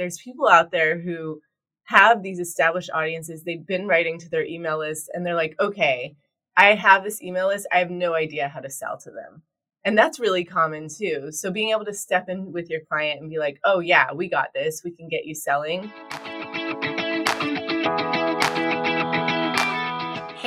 [0.00, 1.40] there's people out there who
[1.84, 3.42] have these established audiences.
[3.42, 6.16] They've been writing to their email list and they're like, okay,
[6.56, 7.66] I have this email list.
[7.72, 9.42] I have no idea how to sell to them.
[9.84, 11.30] And that's really common too.
[11.32, 14.28] So being able to step in with your client and be like, oh, yeah, we
[14.28, 14.82] got this.
[14.84, 15.92] We can get you selling.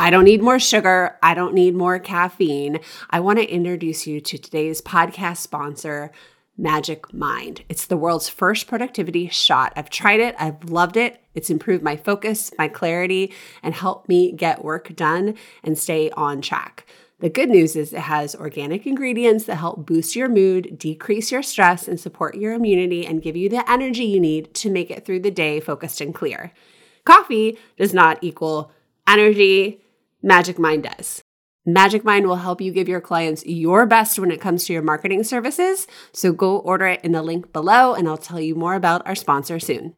[0.00, 1.18] I don't need more sugar.
[1.22, 2.80] I don't need more caffeine.
[3.10, 6.10] I want to introduce you to today's podcast sponsor,
[6.56, 7.64] Magic Mind.
[7.68, 9.74] It's the world's first productivity shot.
[9.76, 11.22] I've tried it, I've loved it.
[11.34, 16.40] It's improved my focus, my clarity, and helped me get work done and stay on
[16.40, 16.86] track.
[17.18, 21.42] The good news is it has organic ingredients that help boost your mood, decrease your
[21.42, 25.04] stress, and support your immunity and give you the energy you need to make it
[25.04, 26.52] through the day focused and clear.
[27.04, 28.72] Coffee does not equal
[29.06, 29.82] energy
[30.22, 31.22] Magic Mind does.
[31.64, 34.82] Magic Mind will help you give your clients your best when it comes to your
[34.82, 35.86] marketing services.
[36.12, 39.14] So go order it in the link below, and I'll tell you more about our
[39.14, 39.96] sponsor soon.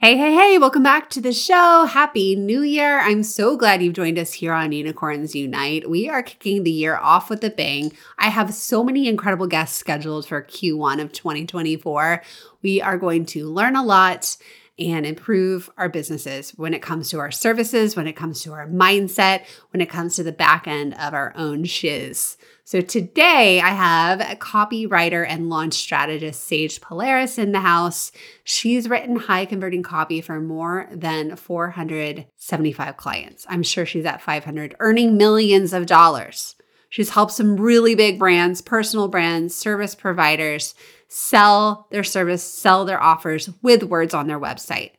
[0.00, 1.86] Hey, hey, hey, welcome back to the show.
[1.86, 3.00] Happy New Year.
[3.00, 5.88] I'm so glad you've joined us here on Unicorns Unite.
[5.88, 7.92] We are kicking the year off with a bang.
[8.18, 12.22] I have so many incredible guests scheduled for Q1 of 2024.
[12.62, 14.36] We are going to learn a lot
[14.78, 18.68] and improve our businesses when it comes to our services, when it comes to our
[18.68, 22.36] mindset, when it comes to the back end of our own shiz.
[22.64, 28.12] So today I have a copywriter and launch strategist, Sage Polaris, in the house.
[28.44, 33.46] She's written high converting copy for more than 475 clients.
[33.48, 36.56] I'm sure she's at 500, earning millions of dollars.
[36.90, 40.74] She's helped some really big brands, personal brands, service providers
[41.08, 44.92] sell their service, sell their offers with words on their website.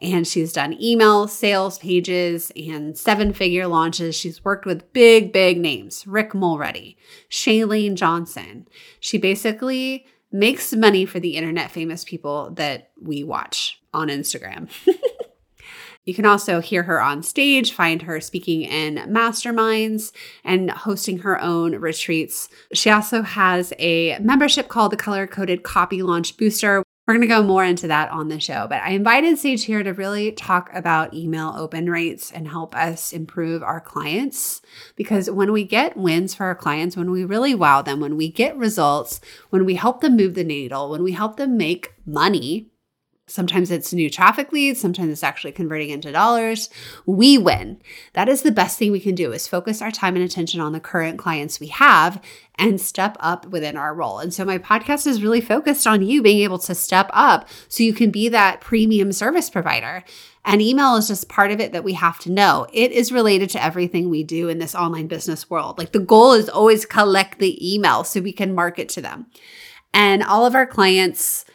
[0.00, 4.16] And she's done email sales pages and seven figure launches.
[4.16, 6.96] She's worked with big, big names Rick Mulready,
[7.30, 8.66] Chalene Johnson.
[8.98, 14.68] She basically makes money for the internet famous people that we watch on Instagram.
[16.04, 20.12] You can also hear her on stage, find her speaking in masterminds
[20.44, 22.48] and hosting her own retreats.
[22.74, 26.82] She also has a membership called the Color Coded Copy Launch Booster.
[27.06, 29.82] We're going to go more into that on the show, but I invited Sage here
[29.82, 34.62] to really talk about email open rates and help us improve our clients.
[34.96, 38.30] Because when we get wins for our clients, when we really wow them, when we
[38.30, 39.20] get results,
[39.50, 42.70] when we help them move the needle, when we help them make money,
[43.26, 46.68] Sometimes it's new traffic leads, sometimes it's actually converting into dollars.
[47.06, 47.80] We win.
[48.12, 50.72] That is the best thing we can do is focus our time and attention on
[50.72, 52.22] the current clients we have
[52.56, 54.18] and step up within our role.
[54.18, 57.82] And so my podcast is really focused on you being able to step up so
[57.82, 60.04] you can be that premium service provider.
[60.44, 62.66] And email is just part of it that we have to know.
[62.74, 65.78] It is related to everything we do in this online business world.
[65.78, 69.26] Like the goal is always collect the email so we can market to them.
[69.94, 71.46] And all of our clients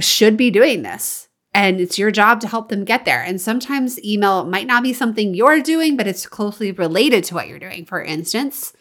[0.00, 1.28] should be doing this.
[1.54, 3.22] And it's your job to help them get there.
[3.22, 7.48] And sometimes email might not be something you're doing, but it's closely related to what
[7.48, 7.84] you're doing.
[7.84, 8.72] For instance,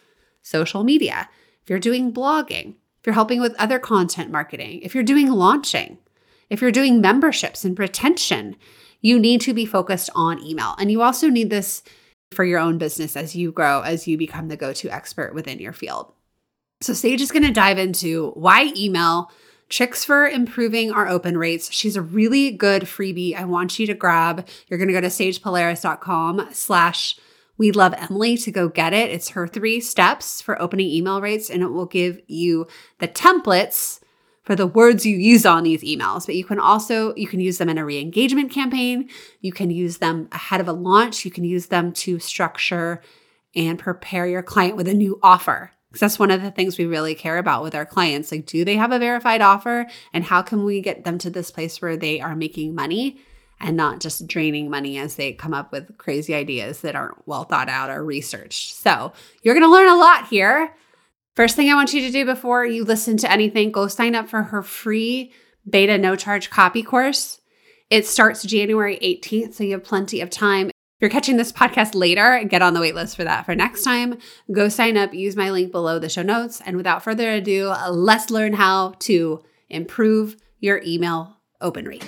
[0.42, 1.30] social media.
[1.64, 5.98] If you're doing blogging, if you're helping with other content marketing, if you're doing launching,
[6.50, 8.56] if you're doing memberships and retention,
[9.02, 10.76] you need to be focused on email.
[10.78, 11.84] And you also need this
[12.32, 15.60] for your own business as you grow, as you become the go to expert within
[15.60, 16.14] your field.
[16.82, 19.32] So, Sage is going to dive into why email
[19.70, 21.72] Tricks for improving our open rates.
[21.72, 23.36] She's a really good freebie.
[23.36, 24.48] I want you to grab.
[24.68, 27.18] You're going to go to sagepolaris.com slash
[27.58, 29.10] we love Emily to go get it.
[29.10, 32.68] It's her three steps for opening email rates, and it will give you
[33.00, 34.00] the templates
[34.44, 36.26] for the words you use on these emails.
[36.26, 39.10] But you can also you can use them in a re-engagement campaign.
[39.42, 41.26] You can use them ahead of a launch.
[41.26, 43.02] You can use them to structure
[43.56, 45.72] and prepare your client with a new offer.
[45.88, 48.32] Because that's one of the things we really care about with our clients.
[48.32, 49.88] Like, do they have a verified offer?
[50.14, 53.20] And how can we get them to this place where they are making money
[53.60, 57.46] and not just draining money as they come up with crazy ideas that aren't well
[57.46, 58.74] thought out or researched?
[58.76, 59.14] So,
[59.44, 60.76] you're going to learn a lot here.
[61.36, 64.28] First thing I want you to do before you listen to anything, go sign up
[64.28, 65.32] for her free
[65.70, 67.42] beta no charge copy course.
[67.90, 70.72] It starts January 18th, so you have plenty of time.
[70.98, 74.18] If you're catching this podcast later, get on the waitlist for that for next time.
[74.52, 76.60] Go sign up, use my link below the show notes.
[76.66, 82.04] And without further ado, let's learn how to improve your email open rate.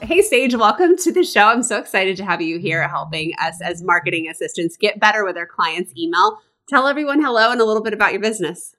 [0.00, 1.42] Hey, Sage, welcome to the show.
[1.42, 5.36] I'm so excited to have you here helping us as marketing assistants get better with
[5.36, 6.38] our clients' email.
[6.66, 8.74] Tell everyone hello and a little bit about your business.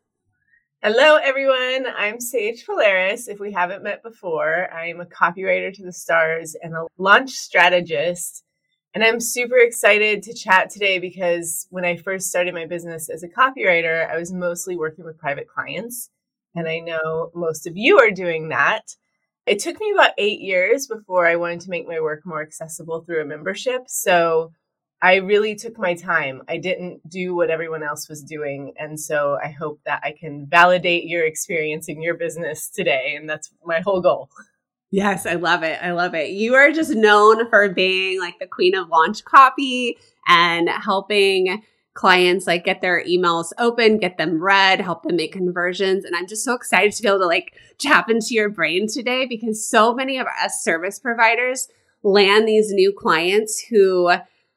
[0.81, 1.87] Hello, everyone.
[1.93, 3.27] I'm Sage Polaris.
[3.27, 8.45] If we haven't met before, I'm a copywriter to the stars and a launch strategist.
[8.93, 13.23] And I'm super excited to chat today because when I first started my business as
[13.23, 16.11] a copywriter, I was mostly working with private clients.
[16.55, 18.95] And I know most of you are doing that.
[19.45, 23.01] It took me about eight years before I wanted to make my work more accessible
[23.01, 23.81] through a membership.
[23.87, 24.53] So
[25.01, 26.43] I really took my time.
[26.49, 28.73] I didn't do what everyone else was doing.
[28.77, 33.15] And so I hope that I can validate your experience in your business today.
[33.15, 34.29] And that's my whole goal.
[34.91, 35.79] Yes, I love it.
[35.81, 36.31] I love it.
[36.31, 39.97] You are just known for being like the queen of launch copy
[40.27, 41.63] and helping
[41.93, 46.05] clients like get their emails open, get them read, help them make conversions.
[46.05, 49.25] And I'm just so excited to be able to like tap into your brain today
[49.25, 51.67] because so many of us service providers
[52.01, 54.11] land these new clients who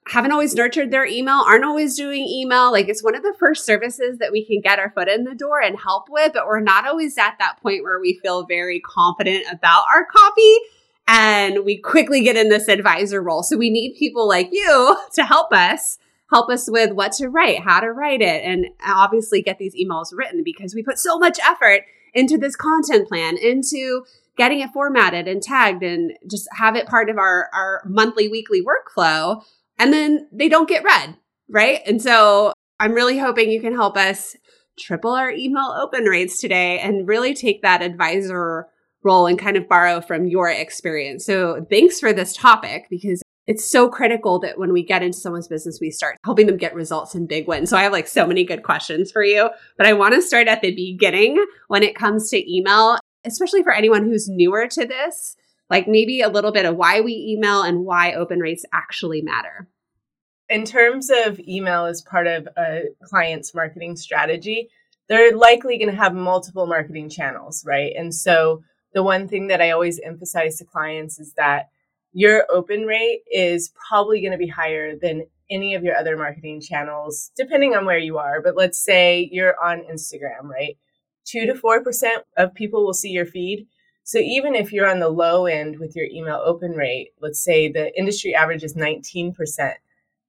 [0.09, 2.73] haven't always nurtured their email, aren't always doing email.
[2.73, 5.35] Like it's one of the first services that we can get our foot in the
[5.35, 8.81] door and help with, but we're not always at that point where we feel very
[8.81, 10.57] confident about our copy
[11.07, 13.43] and we quickly get in this advisor role.
[13.43, 15.99] So we need people like you to help us
[16.33, 20.09] help us with what to write, how to write it, and obviously get these emails
[20.13, 21.85] written because we put so much effort
[22.15, 24.03] into this content plan, into
[24.39, 28.63] getting it formatted and tagged and just have it part of our, our monthly, weekly
[28.63, 29.45] workflow
[29.83, 31.17] and then they don't get read,
[31.49, 31.81] right?
[31.85, 34.37] And so I'm really hoping you can help us
[34.79, 38.69] triple our email open rates today and really take that advisor
[39.03, 41.27] role and kind of borrow from your experience.
[41.27, 45.49] So thanks for this topic because it's so critical that when we get into someone's
[45.49, 47.69] business, we start helping them get results and big wins.
[47.69, 50.47] So I have like so many good questions for you, but I want to start
[50.47, 55.35] at the beginning when it comes to email, especially for anyone who's newer to this
[55.73, 59.67] like maybe a little bit of why we email and why open rates actually matter.
[60.53, 64.69] In terms of email as part of a client's marketing strategy,
[65.09, 67.95] they're likely going to have multiple marketing channels, right?
[67.97, 68.63] And so
[68.93, 71.71] the one thing that I always emphasize to clients is that
[72.13, 76.61] your open rate is probably going to be higher than any of your other marketing
[76.61, 78.43] channels, depending on where you are.
[78.43, 80.77] But let's say you're on Instagram, right?
[81.25, 81.81] Two to 4%
[82.37, 83.69] of people will see your feed.
[84.05, 87.73] So even if you're on the low end with your email open rate, let's say
[87.73, 89.33] the industry average is 19%,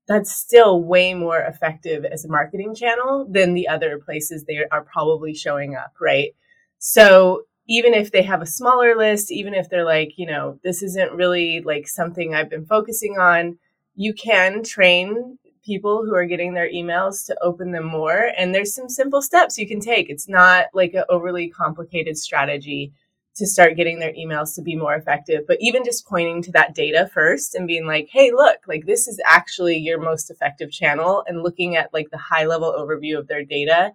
[0.08, 4.84] that's still way more effective as a marketing channel than the other places they are
[4.84, 6.32] probably showing up, right?
[6.80, 10.84] So even if they have a smaller list, even if they're like, you know, this
[10.84, 13.58] isn't really like something I've been focusing on,
[13.96, 18.32] you can train people who are getting their emails to open them more.
[18.38, 20.10] And there's some simple steps you can take.
[20.10, 22.92] It's not like an overly complicated strategy
[23.36, 25.42] to start getting their emails to be more effective.
[25.48, 29.08] But even just pointing to that data first and being like, hey, look, like this
[29.08, 33.28] is actually your most effective channel and looking at like the high level overview of
[33.28, 33.94] their data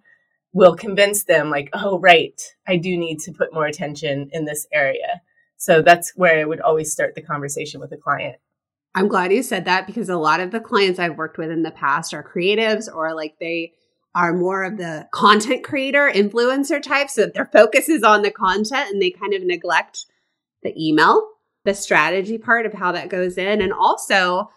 [0.51, 4.67] will convince them like, oh, right, I do need to put more attention in this
[4.73, 5.21] area.
[5.57, 8.37] So that's where I would always start the conversation with a client.
[8.95, 11.63] I'm glad you said that because a lot of the clients I've worked with in
[11.63, 13.73] the past are creatives or like they
[14.15, 17.09] are more of the content creator, influencer type.
[17.09, 20.05] So their focus is on the content and they kind of neglect
[20.63, 21.27] the email,
[21.63, 23.61] the strategy part of how that goes in.
[23.61, 24.49] And also,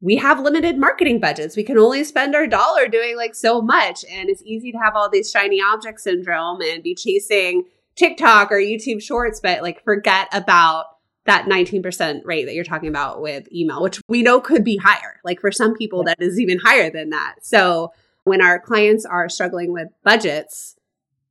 [0.00, 1.56] we have limited marketing budgets.
[1.56, 4.04] We can only spend our dollar doing like so much.
[4.10, 8.56] And it's easy to have all these shiny object syndrome and be chasing TikTok or
[8.56, 10.86] YouTube shorts, but like forget about
[11.24, 15.20] that 19% rate that you're talking about with email, which we know could be higher.
[15.24, 17.36] Like for some people, that is even higher than that.
[17.42, 17.92] So
[18.24, 20.76] when our clients are struggling with budgets,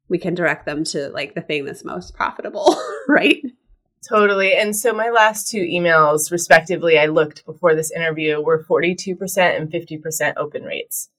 [0.09, 2.75] we can direct them to like the thing that's most profitable,
[3.07, 3.41] right?
[4.07, 4.53] Totally.
[4.53, 9.71] And so my last two emails, respectively, I looked before this interview were 42% and
[9.71, 11.09] 50% open rates.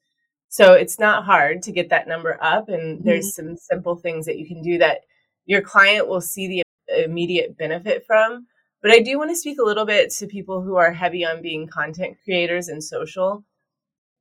[0.49, 2.69] So it's not hard to get that number up.
[2.69, 3.09] And mm-hmm.
[3.09, 5.02] there's some simple things that you can do that
[5.47, 6.62] your client will see the
[7.05, 8.47] immediate benefit from.
[8.83, 11.41] But I do want to speak a little bit to people who are heavy on
[11.41, 13.45] being content creators and social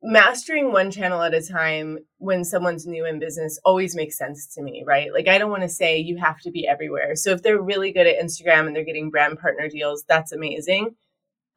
[0.04, 4.62] mastering one channel at a time when someone's new in business always makes sense to
[4.62, 5.14] me, right?
[5.14, 7.16] Like, I don't want to say you have to be everywhere.
[7.16, 10.96] So, if they're really good at Instagram and they're getting brand partner deals, that's amazing.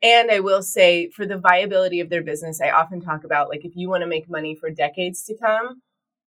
[0.03, 3.65] And I will say, for the viability of their business, I often talk about like,
[3.65, 5.81] if you want to make money for decades to come,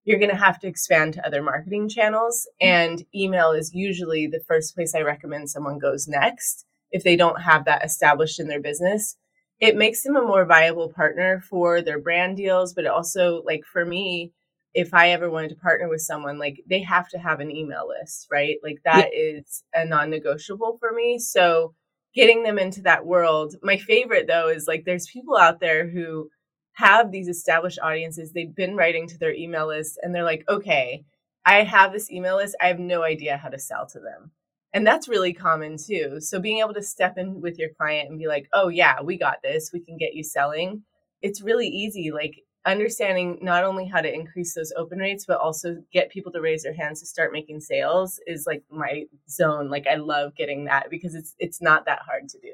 [0.04, 2.48] you're going to have to expand to other marketing channels.
[2.62, 2.68] Mm.
[2.68, 7.42] And email is usually the first place I recommend someone goes next if they don't
[7.42, 9.18] have that established in their business
[9.60, 13.86] it makes them a more viable partner for their brand deals but also like for
[13.86, 14.32] me
[14.74, 17.88] if i ever wanted to partner with someone like they have to have an email
[17.88, 19.20] list right like that yeah.
[19.20, 21.74] is a non-negotiable for me so
[22.18, 23.56] getting them into that world.
[23.62, 26.30] My favorite though is like there's people out there who
[26.74, 28.34] have these established audiences.
[28.34, 31.06] They've been writing to their email list and they're like, okay,
[31.46, 32.56] I have this email list.
[32.60, 34.32] I have no idea how to sell to them.
[34.74, 36.20] And that's really common too.
[36.20, 39.18] So being able to step in with your client and be like, oh, yeah, we
[39.18, 39.72] got this.
[39.74, 40.84] We can get you selling.
[41.22, 42.12] It's really easy.
[42.12, 46.42] Like understanding not only how to increase those open rates, but also get people to
[46.42, 49.70] raise their hands to start making sales is like my zone.
[49.70, 52.54] Like I love getting that because it's it's not that hard to do.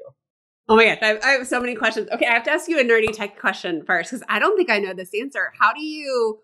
[0.68, 2.08] Oh my gosh, I have, I have so many questions.
[2.10, 4.70] Okay, I have to ask you a nerdy tech question first because I don't think
[4.70, 5.52] I know this answer.
[5.58, 6.38] How do you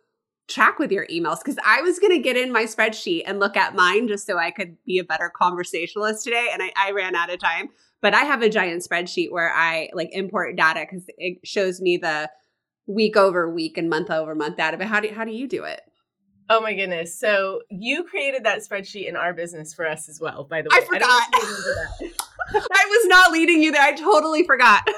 [0.51, 1.39] track with your emails?
[1.39, 4.39] Because I was going to get in my spreadsheet and look at mine just so
[4.39, 7.69] I could be a better conversationalist today, and I, I ran out of time.
[8.03, 11.99] But I have a giant spreadsheet where I like import data because it shows me
[11.99, 12.31] the
[12.87, 14.77] week over week and month over month data.
[14.77, 15.83] But how do how do you do it?
[16.49, 17.19] Oh my goodness!
[17.19, 20.45] So you created that spreadsheet in our business for us as well.
[20.45, 21.29] By the way, I forgot.
[21.33, 22.11] I,
[22.55, 23.83] I was not leading you there.
[23.83, 24.83] I totally forgot.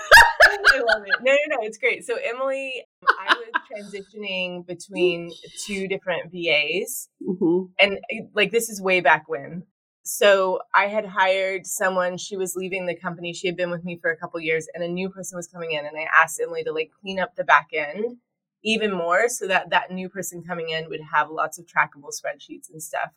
[0.45, 1.23] I love it.
[1.23, 1.57] No, no, no.
[1.67, 2.07] It's great.
[2.07, 5.31] So Emily, I was transitioning between
[5.67, 7.73] two different VAs, mm-hmm.
[7.81, 7.99] and
[8.35, 9.65] like this is way back when.
[10.05, 12.19] So I had hired someone.
[12.19, 13.33] She was leaving the company.
[13.33, 15.73] She had been with me for a couple years, and a new person was coming
[15.73, 15.87] in.
[15.87, 18.17] And I asked Emily to like clean up the back end
[18.65, 22.71] even more so that that new person coming in would have lots of trackable spreadsheets
[22.71, 23.11] and stuff.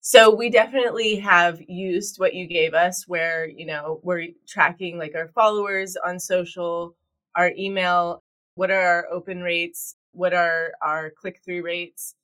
[0.00, 5.14] So we definitely have used what you gave us where, you know, we're tracking like
[5.16, 6.94] our followers on social,
[7.34, 8.22] our email,
[8.56, 12.14] what are our open rates, what are our click through rates.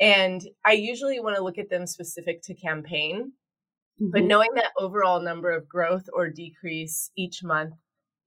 [0.00, 3.32] And I usually want to look at them specific to campaign,
[4.02, 4.10] mm-hmm.
[4.10, 7.74] but knowing that overall number of growth or decrease each month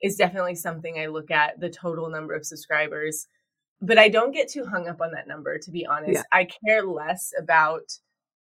[0.02, 3.28] is definitely something I look at the total number of subscribers
[3.82, 6.14] but I don't get too hung up on that number, to be honest.
[6.14, 6.24] Yeah.
[6.32, 7.84] I care less about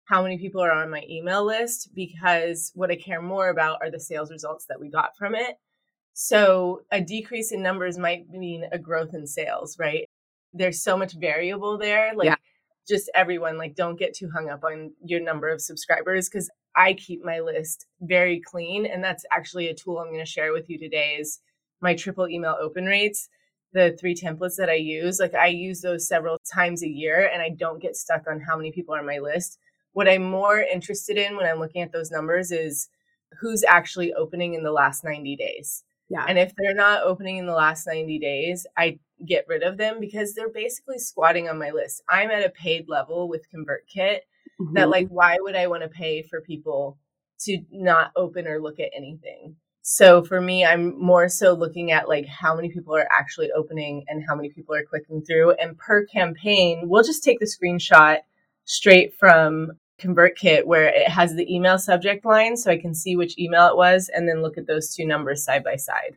[0.04, 3.90] how many people are on my email list because what I care more about are
[3.90, 5.56] the sales results that we got from it.
[6.14, 10.08] So a decrease in numbers might mean a growth in sales, right?
[10.52, 12.12] There's so much variable there.
[12.14, 12.36] Like, yeah.
[12.88, 16.94] just everyone, like, don't get too hung up on your number of subscribers because I
[16.94, 18.86] keep my list very clean.
[18.86, 21.40] And that's actually a tool I'm going to share with you today is
[21.80, 23.28] my triple email open rates
[23.72, 27.42] the three templates that I use, like I use those several times a year and
[27.42, 29.58] I don't get stuck on how many people are on my list.
[29.92, 32.88] What I'm more interested in when I'm looking at those numbers is
[33.40, 35.84] who's actually opening in the last 90 days.
[36.12, 36.26] Yeah.
[36.28, 39.98] And if they're not opening in the last 90 days, I get rid of them
[39.98, 42.02] because they're basically squatting on my list.
[42.06, 44.18] I'm at a paid level with ConvertKit
[44.60, 44.74] mm-hmm.
[44.74, 46.98] that like why would I want to pay for people
[47.40, 49.56] to not open or look at anything?
[49.80, 54.04] So for me, I'm more so looking at like how many people are actually opening
[54.06, 55.52] and how many people are clicking through.
[55.52, 58.18] And per campaign, we'll just take the screenshot
[58.64, 63.38] straight from ConvertKit where it has the email subject line so I can see which
[63.38, 66.16] email it was and then look at those two numbers side by side.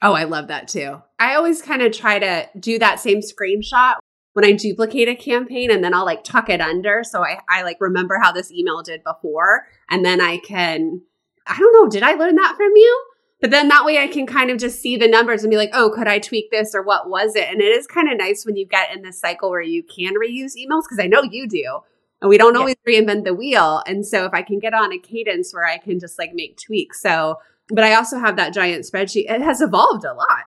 [0.00, 1.00] Oh, I love that too.
[1.18, 3.96] I always kind of try to do that same screenshot
[4.32, 7.62] when I duplicate a campaign and then I'll like tuck it under so I, I
[7.62, 11.02] like remember how this email did before and then I can
[11.46, 13.04] I don't know, did I learn that from you?
[13.40, 15.70] But then that way I can kind of just see the numbers and be like,
[15.72, 17.48] oh, could I tweak this or what was it?
[17.48, 20.14] And it is kind of nice when you get in this cycle where you can
[20.14, 21.80] reuse emails because I know you do.
[22.22, 22.60] And we don't yeah.
[22.60, 23.82] always reinvent the wheel.
[23.86, 26.56] And so if I can get on a cadence where I can just like make
[26.56, 27.02] tweaks.
[27.02, 29.30] So, but I also have that giant spreadsheet.
[29.30, 30.44] It has evolved a lot.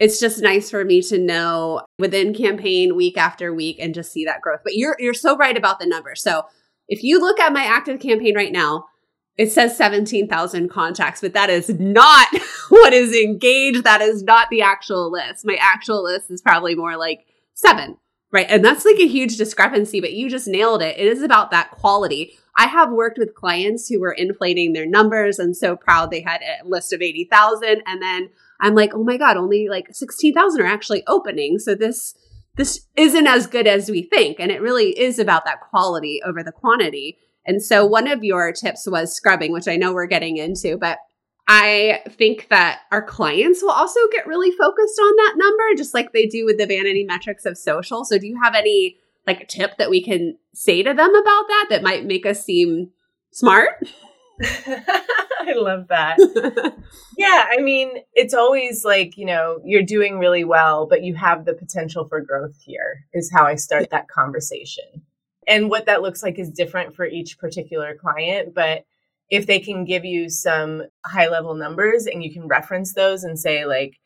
[0.00, 4.24] It's just nice for me to know within campaign week after week and just see
[4.24, 4.60] that growth.
[4.64, 6.20] But you're you're so right about the numbers.
[6.20, 6.42] So
[6.88, 8.86] if you look at my ActiveCampaign right now,
[9.36, 12.28] it says 17,000 contacts, but that is not
[12.68, 13.84] what is engaged.
[13.84, 15.44] That is not the actual list.
[15.44, 17.96] My actual list is probably more like seven,
[18.34, 18.46] right?
[18.50, 20.98] And that's like a huge discrepancy, but you just nailed it.
[20.98, 22.36] It is about that quality.
[22.56, 26.42] I have worked with clients who were inflating their numbers and so proud they had
[26.42, 27.82] a list of 80,000.
[27.86, 31.60] And then I'm like, oh my God, only like 16,000 are actually opening.
[31.60, 32.16] So this,
[32.56, 34.40] this isn't as good as we think.
[34.40, 37.18] And it really is about that quality over the quantity.
[37.46, 40.98] And so one of your tips was scrubbing, which I know we're getting into, but
[41.46, 46.12] I think that our clients will also get really focused on that number, just like
[46.12, 48.04] they do with the vanity metrics of social.
[48.04, 48.96] So do you have any
[49.26, 52.90] like tip that we can say to them about that that might make us seem
[53.30, 53.72] smart?
[54.42, 56.16] I love that.
[57.16, 61.44] yeah, I mean, it's always like, you know, you're doing really well, but you have
[61.44, 65.02] the potential for growth here, is how I start that conversation.
[65.46, 68.54] And what that looks like is different for each particular client.
[68.54, 68.84] But
[69.30, 73.38] if they can give you some high level numbers and you can reference those and
[73.38, 73.98] say, like,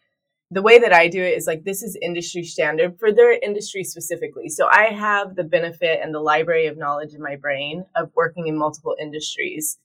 [0.50, 3.85] the way that I do it is like, this is industry standard for their industry
[3.85, 4.49] specifically.
[4.49, 8.47] So I have the benefit and the library of knowledge in my brain of working
[8.47, 9.78] in multiple industries.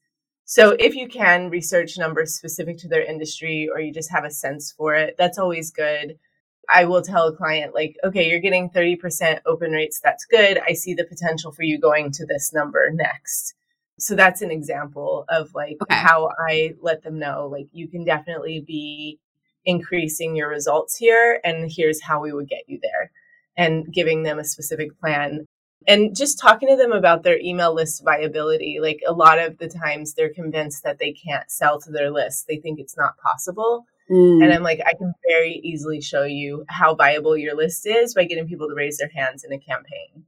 [0.46, 4.32] So if you can research numbers specific to their industry or you just have a
[4.32, 6.18] sense for it, that's always good.
[6.74, 10.00] I will tell a client, like, okay, you're getting 30% open rates.
[10.02, 10.60] That's good.
[10.66, 13.54] I see the potential for you going to this number next.
[14.00, 15.96] So that's an example of like okay.
[15.96, 19.20] how I let them know, like, you can definitely be
[19.66, 21.40] increasing your results here.
[21.44, 23.12] And here's how we would get you there
[23.56, 25.46] and giving them a specific plan.
[25.88, 28.80] And just talking to them about their email list viability.
[28.82, 32.48] Like a lot of the times they're convinced that they can't sell to their list,
[32.48, 33.86] they think it's not possible.
[34.10, 34.44] Mm.
[34.44, 38.26] And I'm like, I can very easily show you how viable your list is by
[38.26, 40.26] getting people to raise their hands in a campaign.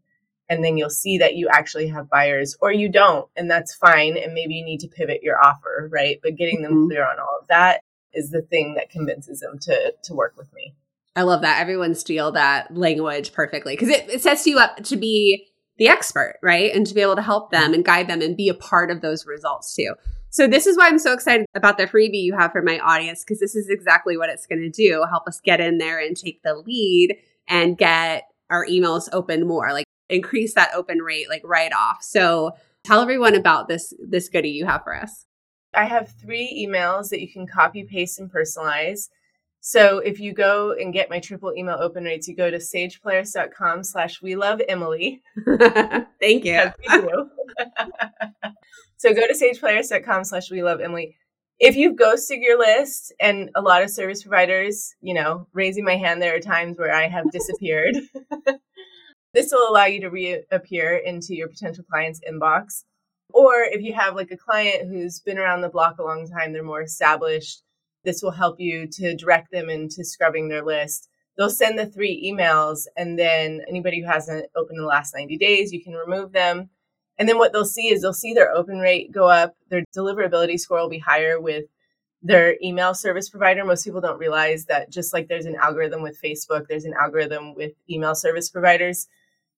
[0.49, 3.27] And then you'll see that you actually have buyers or you don't.
[3.35, 4.17] And that's fine.
[4.17, 6.19] And maybe you need to pivot your offer, right?
[6.21, 6.87] But getting them mm-hmm.
[6.87, 7.81] clear on all of that
[8.13, 10.75] is the thing that convinces them to, to work with me.
[11.15, 11.61] I love that.
[11.61, 15.47] Everyone steal that language perfectly because it, it sets you up to be
[15.77, 16.73] the expert, right?
[16.73, 19.01] And to be able to help them and guide them and be a part of
[19.01, 19.93] those results too.
[20.29, 23.23] So this is why I'm so excited about the freebie you have for my audience
[23.23, 25.05] because this is exactly what it's going to do.
[25.09, 27.15] Help us get in there and take the lead
[27.47, 31.97] and get our emails open more, like increase that open rate like right off.
[32.01, 32.51] So
[32.83, 35.25] tell everyone about this this goodie you have for us.
[35.73, 39.09] I have 3 emails that you can copy, paste and personalize.
[39.59, 43.83] So if you go and get my triple email open rates, you go to sagepolaris.com
[43.83, 45.21] slash we love Emily.
[46.21, 46.71] Thank you.
[48.97, 51.15] So go to sagepolaris.com slash we love Emily.
[51.59, 55.95] If you've ghosted your list, and a lot of service providers, you know, raising my
[55.95, 57.95] hand, there are times where I have disappeared.
[59.35, 62.83] this will allow you to reappear into your potential client's inbox.
[63.33, 66.53] Or if you have like a client who's been around the block a long time,
[66.53, 67.61] they're more established,
[68.03, 71.09] this will help you to direct them into scrubbing their list.
[71.37, 75.37] They'll send the three emails, and then anybody who hasn't opened in the last 90
[75.37, 76.69] days, you can remove them
[77.17, 80.59] and then what they'll see is they'll see their open rate go up, their deliverability
[80.59, 81.65] score will be higher with
[82.21, 83.63] their email service provider.
[83.63, 87.53] Most people don't realize that just like there's an algorithm with Facebook, there's an algorithm
[87.55, 89.07] with email service providers.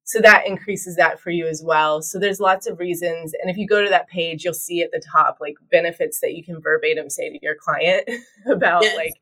[0.08, 2.02] So that increases that for you as well.
[2.02, 3.34] So there's lots of reasons.
[3.41, 6.34] And if you go to that page, you'll see at the top like benefits that
[6.34, 8.10] you can verbatim say to your client
[8.50, 8.96] about yes.
[8.96, 9.15] like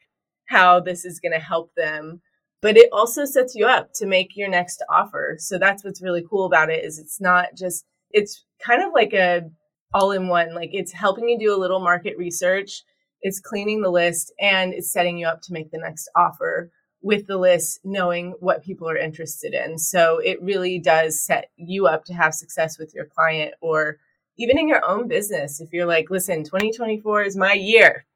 [0.48, 2.22] how this is going to help them.
[2.62, 5.38] But it also sets you up to make your next offer.
[5.40, 9.14] So that's what's really cool about it is it's not just it's kind of like
[9.14, 9.50] a
[9.92, 10.54] all in one.
[10.54, 12.84] Like it's helping you do a little market research,
[13.24, 16.70] it's cleaning the list, and it's setting you up to make the next offer
[17.06, 19.78] with the list, knowing what people are interested in.
[19.78, 24.00] So it really does set you up to have success with your client or
[24.40, 25.62] even in your own business.
[25.62, 28.08] If you're like, listen, 2024 is my year.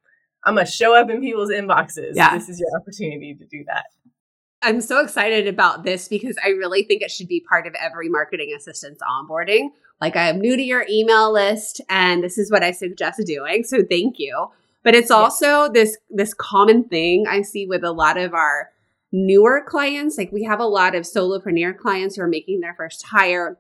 [0.43, 2.13] I'm going to show up in people's inboxes.
[2.15, 2.35] Yeah.
[2.35, 3.85] This is your opportunity to do that.
[4.63, 8.09] I'm so excited about this because I really think it should be part of every
[8.09, 9.69] marketing assistant's onboarding.
[10.01, 13.63] Like I am new to your email list and this is what I suggest doing.
[13.65, 14.47] So thank you.
[14.83, 15.69] But it's also yeah.
[15.73, 18.71] this this common thing I see with a lot of our
[19.11, 20.17] newer clients.
[20.17, 23.57] Like we have a lot of solopreneur clients who are making their first hire.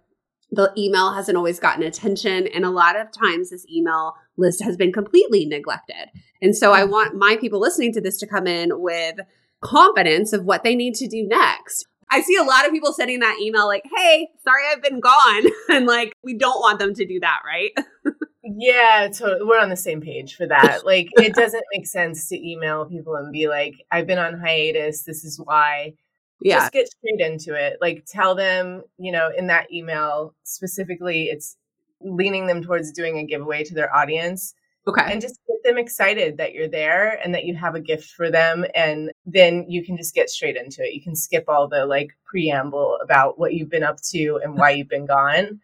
[0.51, 2.47] The email hasn't always gotten attention.
[2.47, 6.09] And a lot of times this email list has been completely neglected.
[6.41, 6.91] And so I mm-hmm.
[6.91, 9.15] want my people listening to this to come in with
[9.61, 11.85] confidence of what they need to do next.
[12.11, 15.43] I see a lot of people sending that email like, hey, sorry I've been gone.
[15.69, 17.71] and like, we don't want them to do that, right?
[18.57, 19.43] yeah, totally.
[19.43, 20.85] We're on the same page for that.
[20.85, 25.03] Like, it doesn't make sense to email people and be like, I've been on hiatus.
[25.03, 25.93] This is why.
[26.41, 26.59] Yeah.
[26.59, 27.77] Just get straight into it.
[27.81, 31.57] Like, tell them, you know, in that email specifically, it's
[32.01, 34.53] leaning them towards doing a giveaway to their audience
[34.89, 35.03] Okay.
[35.05, 38.31] And just get them excited that you're there and that you have a gift for
[38.31, 38.65] them.
[38.73, 40.93] And then you can just get straight into it.
[40.93, 44.71] You can skip all the like preamble about what you've been up to and why
[44.71, 45.59] you've been gone.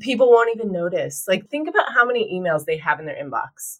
[0.00, 1.24] People won't even notice.
[1.28, 3.78] Like, think about how many emails they have in their inbox,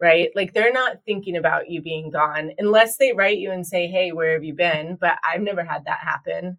[0.00, 0.30] right?
[0.34, 4.12] Like, they're not thinking about you being gone unless they write you and say, Hey,
[4.12, 4.96] where have you been?
[5.00, 6.58] But I've never had that happen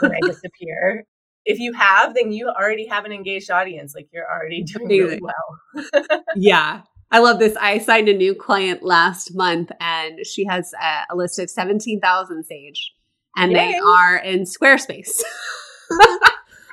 [0.00, 1.06] when I disappear
[1.48, 3.94] if you have, then you already have an engaged audience.
[3.94, 6.20] Like you're already doing really well.
[6.36, 6.82] yeah.
[7.10, 7.56] I love this.
[7.56, 12.44] I signed a new client last month and she has a, a list of 17,000
[12.44, 12.92] Sage
[13.34, 13.72] and Yay.
[13.72, 15.22] they are in Squarespace.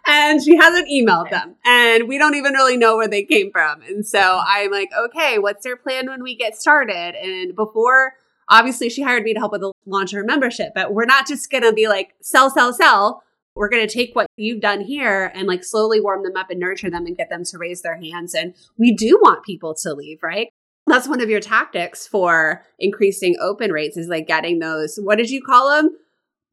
[0.08, 3.82] And she hasn't emailed them and we don't even really know where they came from.
[3.82, 7.16] And so I'm like, okay, what's their plan when we get started?
[7.16, 8.14] And before,
[8.50, 11.28] obviously, she hired me to help with the launch of her membership, but we're not
[11.28, 13.24] just going to be like, sell, sell, sell
[13.56, 16.60] we're going to take what you've done here and like slowly warm them up and
[16.60, 18.34] nurture them and get them to raise their hands.
[18.34, 20.50] And we do want people to leave, right?
[20.88, 25.30] That's one of your tactics for increasing open rates is like getting those, what did
[25.30, 25.90] you call them?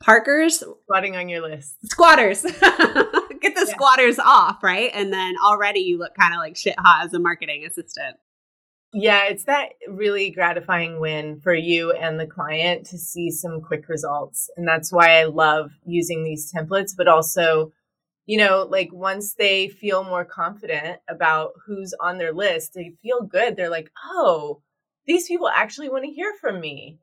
[0.00, 0.62] Parkers?
[0.84, 1.76] Squatting on your list.
[1.84, 2.44] Squatters.
[3.72, 3.88] Get the yeah.
[3.88, 4.90] squatters off, right?
[4.94, 8.16] And then already you look kind of like shit hot as a marketing assistant.
[8.94, 13.88] Yeah, it's that really gratifying win for you and the client to see some quick
[13.88, 14.50] results.
[14.56, 17.72] And that's why I love using these templates, but also,
[18.26, 23.22] you know, like once they feel more confident about who's on their list, they feel
[23.22, 23.56] good.
[23.56, 24.60] They're like, oh,
[25.06, 26.98] these people actually want to hear from me.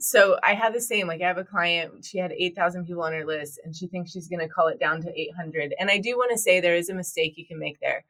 [0.00, 3.12] So I have the same, like I have a client, she had 8,000 people on
[3.12, 5.74] her list and she thinks she's going to call it down to 800.
[5.78, 8.04] And I do want to say there is a mistake you can make there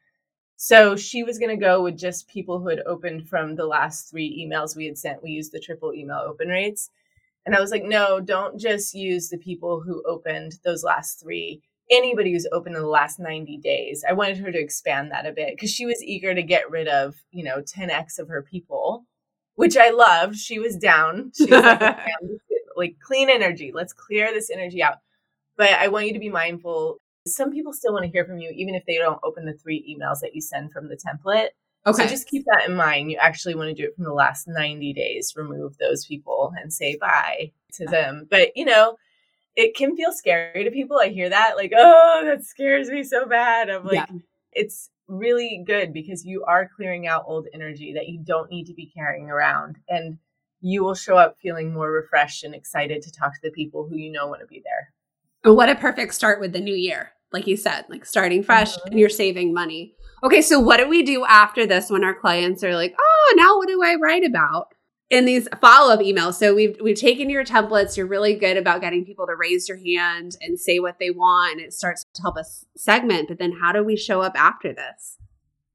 [0.57, 4.11] so she was going to go with just people who had opened from the last
[4.11, 5.23] three emails we had sent.
[5.23, 6.91] We used the triple email open rates.
[7.45, 11.61] And I was like, no, don't just use the people who opened those last three.
[11.91, 14.05] Anybody who's opened in the last 90 days.
[14.09, 16.89] I wanted her to expand that a bit because she was eager to get rid
[16.89, 19.05] of, you know, 10x of her people,
[19.55, 20.37] which I loved.
[20.37, 21.33] She was down.
[21.37, 21.99] She was like,
[22.77, 23.73] like clean energy.
[23.75, 24.99] Let's clear this energy out.
[25.57, 28.51] But I want you to be mindful some people still want to hear from you,
[28.55, 31.49] even if they don't open the three emails that you send from the template.
[31.87, 32.05] Okay.
[32.05, 33.11] So just keep that in mind.
[33.11, 36.73] You actually want to do it from the last 90 days, remove those people and
[36.73, 37.91] say bye to uh.
[37.91, 38.27] them.
[38.31, 38.97] But, you know,
[39.57, 40.99] it can feel scary to people.
[40.99, 43.71] I hear that, like, oh, that scares me so bad.
[43.71, 44.19] I'm like, yeah.
[44.53, 48.75] it's really good because you are clearing out old energy that you don't need to
[48.75, 49.77] be carrying around.
[49.89, 50.19] And
[50.61, 53.97] you will show up feeling more refreshed and excited to talk to the people who
[53.97, 55.53] you know want to be there.
[55.53, 57.13] What a perfect start with the new year.
[57.33, 58.93] Like you said, like starting fresh mm-hmm.
[58.93, 59.95] and you're saving money.
[60.23, 63.59] Okay, so what do we do after this when our clients are like, "Oh, now
[63.59, 64.69] what do I write about?"
[65.11, 66.35] In these follow-up emails.
[66.35, 67.97] So we've we've taken your templates.
[67.97, 71.59] You're really good about getting people to raise your hand and say what they want.
[71.59, 73.29] And it starts to help us segment.
[73.29, 75.19] But then how do we show up after this?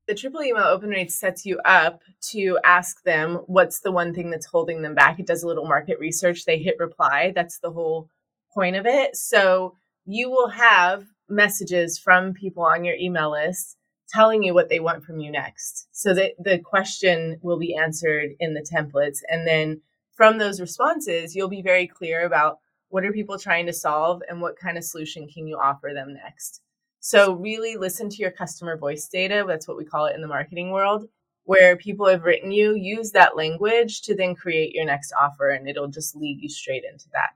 [0.09, 4.31] the triple email open rate sets you up to ask them what's the one thing
[4.31, 5.19] that's holding them back.
[5.19, 6.45] It does a little market research.
[6.45, 7.31] They hit reply.
[7.35, 8.09] That's the whole
[8.51, 9.15] point of it.
[9.15, 13.77] So you will have messages from people on your email list
[14.13, 15.87] telling you what they want from you next.
[15.91, 19.19] So that the question will be answered in the templates.
[19.29, 19.81] And then
[20.15, 24.41] from those responses, you'll be very clear about what are people trying to solve and
[24.41, 26.61] what kind of solution can you offer them next.
[26.99, 29.45] So really listen to your customer voice data.
[29.47, 31.07] That's what we call it in the marketing world
[31.49, 35.67] where people have written you, use that language to then create your next offer and
[35.67, 37.31] it'll just lead you straight into that.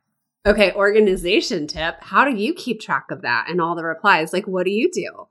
[0.46, 1.96] Okay, organization tip.
[2.00, 4.32] How do you keep track of that and all the replies?
[4.32, 5.28] Like, what do you do?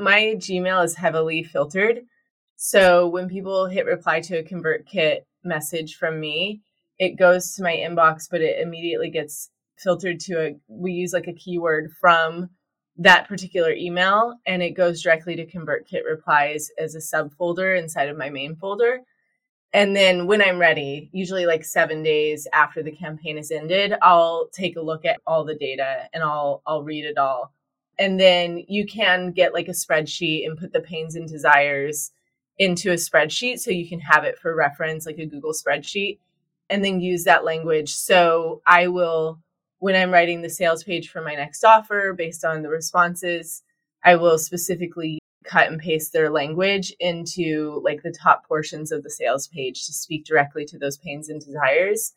[0.00, 2.00] My Gmail is heavily filtered.
[2.56, 6.62] So when people hit reply to a ConvertKit message from me,
[6.98, 11.26] it goes to my inbox, but it immediately gets filtered to a, we use like
[11.26, 12.48] a keyword from
[12.96, 18.16] that particular email and it goes directly to ConvertKit replies as a subfolder inside of
[18.16, 19.00] my main folder.
[19.74, 24.48] And then when I'm ready, usually like seven days after the campaign is ended, I'll
[24.52, 27.52] take a look at all the data and I'll I'll read it all.
[28.00, 32.10] And then you can get like a spreadsheet and put the pains and desires
[32.58, 36.18] into a spreadsheet so you can have it for reference, like a Google spreadsheet,
[36.70, 37.92] and then use that language.
[37.92, 39.38] So I will,
[39.80, 43.62] when I'm writing the sales page for my next offer based on the responses,
[44.02, 49.10] I will specifically cut and paste their language into like the top portions of the
[49.10, 52.14] sales page to speak directly to those pains and desires.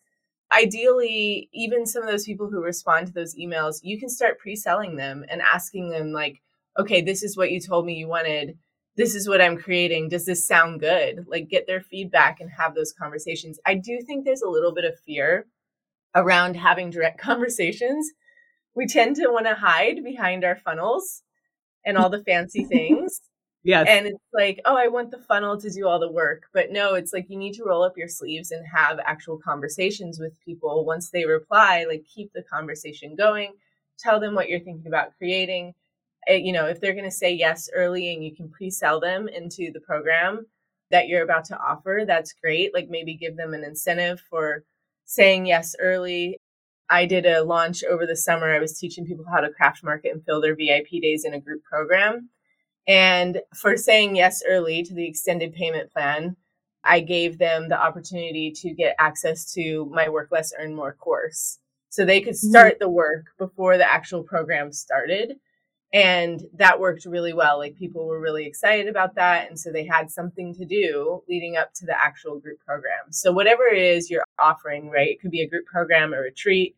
[0.53, 4.95] Ideally, even some of those people who respond to those emails, you can start pre-selling
[4.95, 6.41] them and asking them like,
[6.77, 8.57] "Okay, this is what you told me you wanted.
[8.95, 10.09] This is what I'm creating.
[10.09, 13.59] Does this sound good?" Like get their feedback and have those conversations.
[13.65, 15.47] I do think there's a little bit of fear
[16.15, 18.11] around having direct conversations.
[18.75, 21.23] We tend to want to hide behind our funnels
[21.85, 23.21] and all the fancy things.
[23.63, 23.87] Yes.
[23.89, 26.43] And it's like, oh, I want the funnel to do all the work.
[26.53, 30.19] But no, it's like you need to roll up your sleeves and have actual conversations
[30.19, 30.85] with people.
[30.85, 33.53] Once they reply, like keep the conversation going,
[33.97, 35.73] tell them what you're thinking about creating.
[36.27, 38.99] Eh, you know, if they're going to say yes early and you can pre sell
[38.99, 40.45] them into the program
[40.91, 42.73] that you're about to offer, that's great.
[42.73, 44.63] Like maybe give them an incentive for
[45.05, 46.37] saying yes early
[46.89, 48.51] I did a launch over the summer.
[48.53, 51.39] I was teaching people how to craft market and fill their VIP days in a
[51.39, 52.29] group program.
[52.87, 56.35] And for saying yes early to the extended payment plan,
[56.83, 61.59] I gave them the opportunity to get access to my Work Less, Earn More course.
[61.89, 62.49] So they could mm-hmm.
[62.49, 65.35] start the work before the actual program started.
[65.93, 67.59] And that worked really well.
[67.59, 69.47] Like people were really excited about that.
[69.47, 73.11] And so they had something to do leading up to the actual group program.
[73.11, 75.09] So whatever it is you're offering, right?
[75.09, 76.75] It could be a group program, a retreat,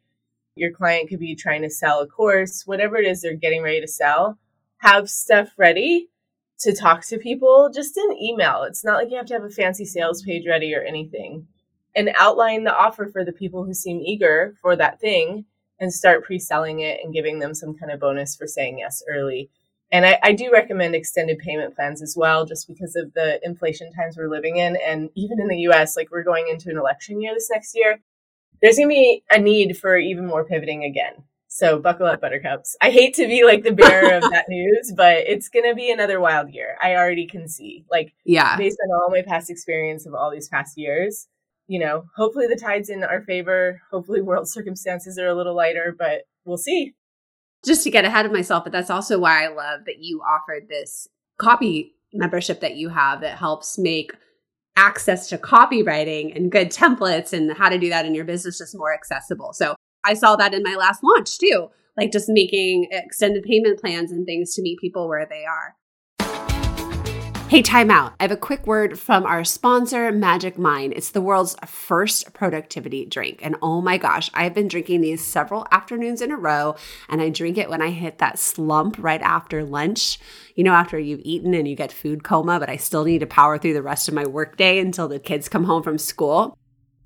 [0.56, 3.82] your client could be trying to sell a course, whatever it is they're getting ready
[3.82, 4.38] to sell,
[4.80, 6.10] have stuff ready
[6.60, 8.64] to talk to people just in email.
[8.64, 11.48] It's not like you have to have a fancy sales page ready or anything.
[11.96, 15.46] And outline the offer for the people who seem eager for that thing
[15.80, 19.04] and start pre selling it and giving them some kind of bonus for saying yes
[19.10, 19.50] early.
[19.92, 23.92] And I, I, do recommend extended payment plans as well, just because of the inflation
[23.94, 24.78] times we're living in.
[24.86, 28.00] And even in the US, like we're going into an election year this next year,
[28.62, 31.14] there's going to be a need for even more pivoting again.
[31.56, 32.76] So buckle up, buttercups.
[32.82, 35.90] I hate to be like the bearer of that news, but it's going to be
[35.90, 36.76] another wild year.
[36.84, 40.50] I already can see, like, yeah, based on all my past experience of all these
[40.50, 41.28] past years,
[41.68, 43.80] you know, hopefully the tide's in our favor.
[43.90, 46.94] Hopefully world circumstances are a little lighter, but we'll see.
[47.66, 50.68] Just to get ahead of myself, but that's also why I love that you offered
[50.68, 54.12] this copy membership that you have that helps make
[54.76, 58.76] access to copywriting and good templates and how to do that in your business just
[58.76, 59.54] more accessible.
[59.54, 64.12] So I saw that in my last launch too, like just making extended payment plans
[64.12, 65.76] and things to meet people where they are.
[67.48, 68.14] Hey, time out.
[68.20, 70.94] I have a quick word from our sponsor, Magic Mind.
[70.96, 73.40] It's the world's first productivity drink.
[73.44, 76.76] And oh my gosh, I've been drinking these several afternoons in a row,
[77.08, 80.18] and I drink it when I hit that slump right after lunch.
[80.56, 83.28] You know, after you've eaten and you get food coma, but I still need to
[83.28, 86.58] power through the rest of my workday until the kids come home from school.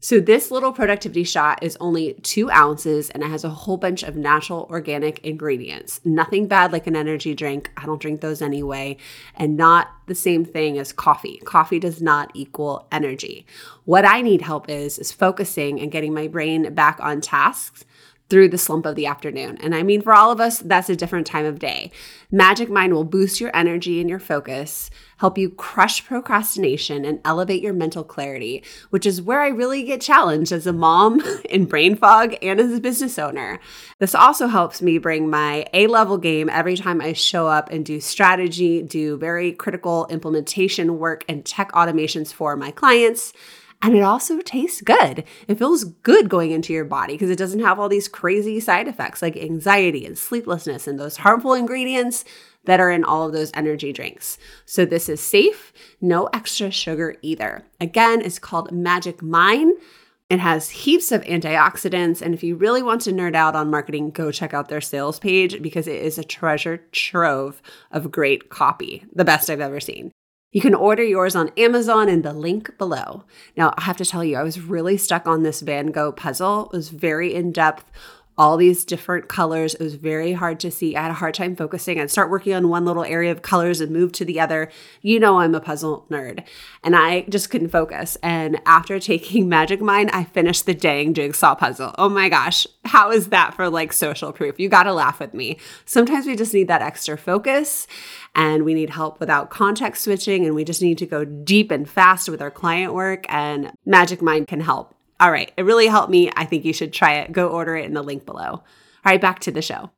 [0.01, 4.01] So, this little productivity shot is only two ounces and it has a whole bunch
[4.01, 5.99] of natural organic ingredients.
[6.05, 7.69] Nothing bad like an energy drink.
[7.75, 8.95] I don't drink those anyway.
[9.35, 11.41] And not the same thing as coffee.
[11.43, 13.45] Coffee does not equal energy.
[13.83, 17.83] What I need help is, is focusing and getting my brain back on tasks
[18.29, 19.57] through the slump of the afternoon.
[19.61, 21.91] And I mean, for all of us, that's a different time of day.
[22.31, 27.63] Magic Mind will boost your energy and your focus, help you crush procrastination, and elevate
[27.63, 31.95] your mental clarity, which is where I really get challenged as a mom in brain
[31.95, 33.59] fog and as a business owner.
[33.97, 37.83] This also helps me bring my A level game every time I show up and
[37.83, 43.33] do strategy, do very critical implementation work and tech automations for my clients
[43.81, 45.23] and it also tastes good.
[45.47, 48.87] It feels good going into your body because it doesn't have all these crazy side
[48.87, 52.25] effects like anxiety and sleeplessness and those harmful ingredients
[52.65, 54.37] that are in all of those energy drinks.
[54.65, 57.63] So this is safe, no extra sugar either.
[57.79, 59.73] Again, it's called Magic Mind.
[60.29, 62.21] It has heaps of antioxidants.
[62.21, 65.19] And if you really want to nerd out on marketing, go check out their sales
[65.19, 67.61] page because it is a treasure trove
[67.91, 70.11] of great copy, the best I've ever seen.
[70.51, 73.23] You can order yours on Amazon in the link below.
[73.55, 76.65] Now, I have to tell you, I was really stuck on this Van Gogh puzzle.
[76.65, 77.85] It was very in depth,
[78.39, 79.75] all these different colors.
[79.75, 80.95] It was very hard to see.
[80.95, 81.99] I had a hard time focusing.
[81.99, 84.71] I'd start working on one little area of colors and move to the other.
[85.01, 86.45] You know, I'm a puzzle nerd
[86.81, 88.17] and I just couldn't focus.
[88.23, 91.93] And after taking Magic Mind, I finished the dang jigsaw puzzle.
[91.97, 94.57] Oh my gosh, how is that for like social proof?
[94.57, 95.57] You got to laugh with me.
[95.83, 97.87] Sometimes we just need that extra focus
[98.35, 101.89] and we need help without context switching and we just need to go deep and
[101.89, 104.95] fast with our client work and Magic Mind can help.
[105.19, 106.31] All right, it really helped me.
[106.35, 107.31] I think you should try it.
[107.31, 108.51] Go order it in the link below.
[108.51, 108.63] All
[109.05, 109.91] right, back to the show.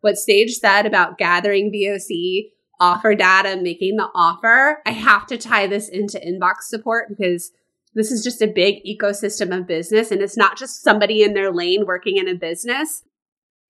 [0.00, 5.66] What Sage said about gathering VOC, offer data, making the offer, I have to tie
[5.66, 7.52] this into inbox support because
[7.94, 11.52] this is just a big ecosystem of business and it's not just somebody in their
[11.52, 13.02] lane working in a business.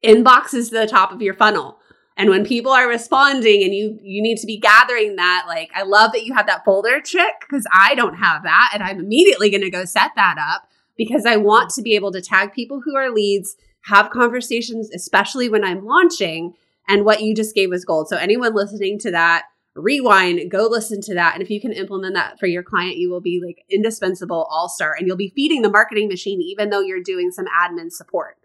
[0.04, 1.78] Inbox is the top of your funnel.
[2.16, 5.82] And when people are responding and you you need to be gathering that, like I
[5.82, 9.50] love that you have that folder trick because I don't have that and I'm immediately
[9.50, 12.80] going to go set that up because I want to be able to tag people
[12.84, 16.54] who are leads, have conversations, especially when I'm launching.
[16.88, 18.08] And what you just gave was gold.
[18.08, 21.34] So, anyone listening to that, rewind, go listen to that.
[21.34, 24.68] And if you can implement that for your client, you will be like indispensable all
[24.68, 28.36] star and you'll be feeding the marketing machine, even though you're doing some admin support.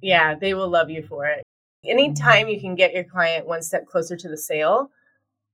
[0.00, 1.42] Yeah, they will love you for it.
[1.84, 4.90] Anytime you can get your client one step closer to the sale,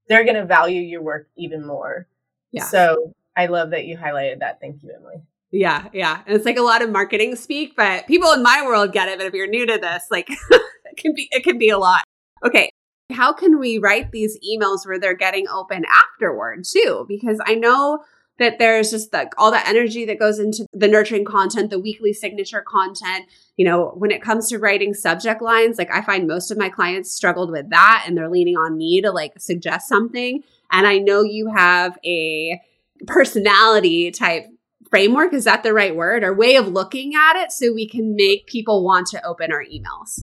[0.09, 2.09] they're going to value your work even more.
[2.51, 2.65] Yeah.
[2.65, 4.61] So I love that you highlighted that.
[4.61, 5.23] Thank you, Emily.
[5.53, 6.23] Yeah, yeah.
[6.27, 9.19] And it's like a lot of marketing speak, but people in my world get it.
[9.19, 12.05] But if you're new to this, like it can be it can be a lot.
[12.45, 12.71] Okay.
[13.13, 17.05] How can we write these emails where they're getting open afterward too?
[17.07, 18.03] Because I know
[18.39, 22.15] that there's just like all the energy that goes into the nurturing content, the weekly
[22.15, 23.27] signature content.
[23.59, 26.71] You know, when it comes to writing subject lines, like I find most of my
[26.71, 30.43] clients struggled with that and they're leaning on me to like suggest something.
[30.71, 32.59] And I know you have a
[33.07, 34.47] personality type
[34.93, 38.15] framework is that the right word or way of looking at it so we can
[38.15, 40.21] make people want to open our emails?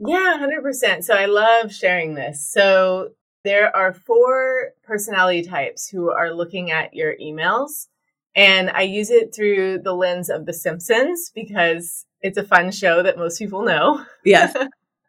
[0.00, 2.44] Yeah 100% so i love sharing this.
[2.52, 3.10] So
[3.44, 7.86] there are four personality types who are looking at your emails
[8.34, 13.04] and i use it through the lens of the simpsons because it's a fun show
[13.04, 14.04] that most people know.
[14.24, 14.56] Yes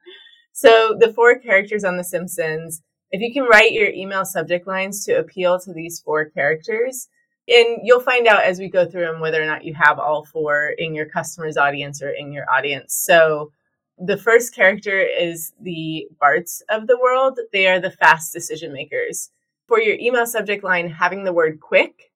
[0.53, 5.03] so the four characters on the simpsons if you can write your email subject lines
[5.05, 7.07] to appeal to these four characters
[7.51, 10.23] and you'll find out as we go through them whether or not you have all
[10.23, 12.95] four in your customer's audience or in your audience.
[12.95, 13.51] So
[13.97, 17.39] the first character is the Barts of the world.
[17.51, 19.29] They are the fast decision makers.
[19.67, 22.11] For your email subject line, having the word quick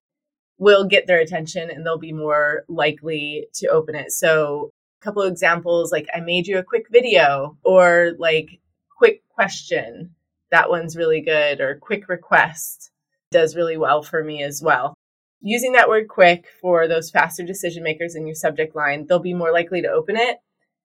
[0.57, 4.11] will get their attention and they'll be more likely to open it.
[4.11, 4.71] So,
[5.01, 8.59] a couple of examples like, I made you a quick video, or like,
[8.97, 10.15] quick question.
[10.51, 12.91] That one's really good, or quick request
[13.31, 14.95] does really well for me as well.
[15.41, 19.33] Using that word quick for those faster decision makers in your subject line, they'll be
[19.33, 20.37] more likely to open it.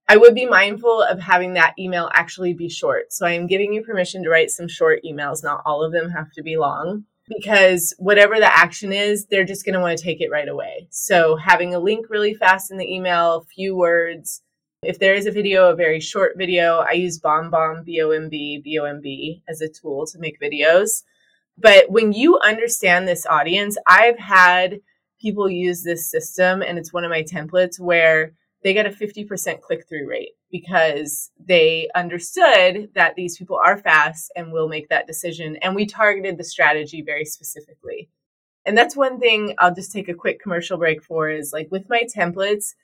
[0.09, 3.13] I would be mindful of having that email actually be short.
[3.13, 5.45] So I am giving you permission to write some short emails.
[5.45, 9.65] Not all of them have to be long because whatever the action is, they're just
[9.65, 10.89] going to want to take it right away.
[10.91, 14.43] So having a link really fast in the email, few words.
[14.83, 18.29] If there is a video, a very short video, I use BombBomb, B O M
[18.29, 21.05] B, B O M B as a tool to make videos.
[21.61, 24.81] But when you understand this audience, I've had
[25.21, 29.61] people use this system and it's one of my templates where they get a 50%
[29.61, 35.07] click through rate because they understood that these people are fast and will make that
[35.07, 35.57] decision.
[35.57, 38.11] And we targeted the strategy very specifically.
[38.67, 41.89] And that's one thing I'll just take a quick commercial break for is like with
[41.89, 42.75] my templates,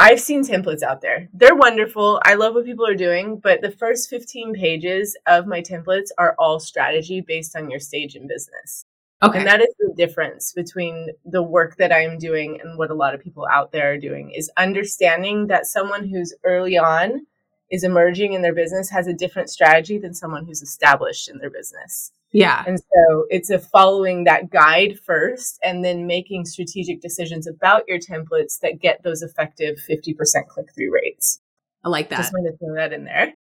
[0.00, 1.28] I've seen templates out there.
[1.32, 2.20] They're wonderful.
[2.24, 6.36] I love what people are doing, but the first 15 pages of my templates are
[6.38, 8.84] all strategy based on your stage in business.
[9.20, 9.38] Okay.
[9.38, 13.14] And that is the difference between the work that I'm doing and what a lot
[13.14, 17.26] of people out there are doing is understanding that someone who's early on
[17.70, 21.50] is emerging in their business has a different strategy than someone who's established in their
[21.50, 22.12] business.
[22.32, 22.64] Yeah.
[22.66, 27.98] And so it's a following that guide first and then making strategic decisions about your
[27.98, 30.14] templates that get those effective 50%
[30.48, 31.40] click through rates.
[31.84, 32.18] I like that.
[32.18, 33.34] Just wanted to throw that in there.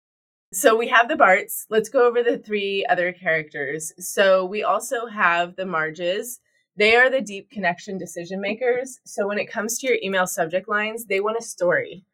[0.53, 1.65] So we have the Barts.
[1.69, 3.91] Let's go over the three other characters.
[3.97, 6.39] So we also have the Marges.
[6.77, 8.99] They are the deep connection decision makers.
[9.05, 12.05] So when it comes to your email subject lines, they want a story.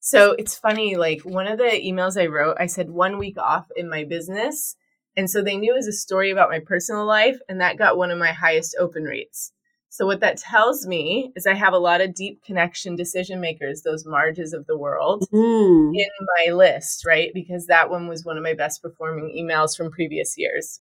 [0.00, 3.66] So it's funny, like one of the emails I wrote, I said one week off
[3.76, 4.76] in my business.
[5.16, 7.98] And so they knew it was a story about my personal life, and that got
[7.98, 9.52] one of my highest open rates.
[9.92, 13.82] So what that tells me is I have a lot of deep connection decision makers,
[13.82, 15.92] those marges of the world mm.
[15.92, 16.08] in
[16.38, 17.32] my list, right?
[17.34, 20.80] Because that one was one of my best performing emails from previous years.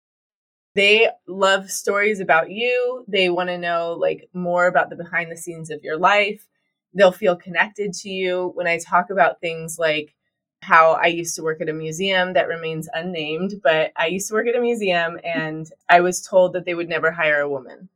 [0.74, 3.04] They love stories about you.
[3.06, 6.48] They want to know like more about the behind the scenes of your life.
[6.94, 10.14] They'll feel connected to you when I talk about things like
[10.62, 14.34] how I used to work at a museum that remains unnamed, but I used to
[14.34, 17.88] work at a museum and I was told that they would never hire a woman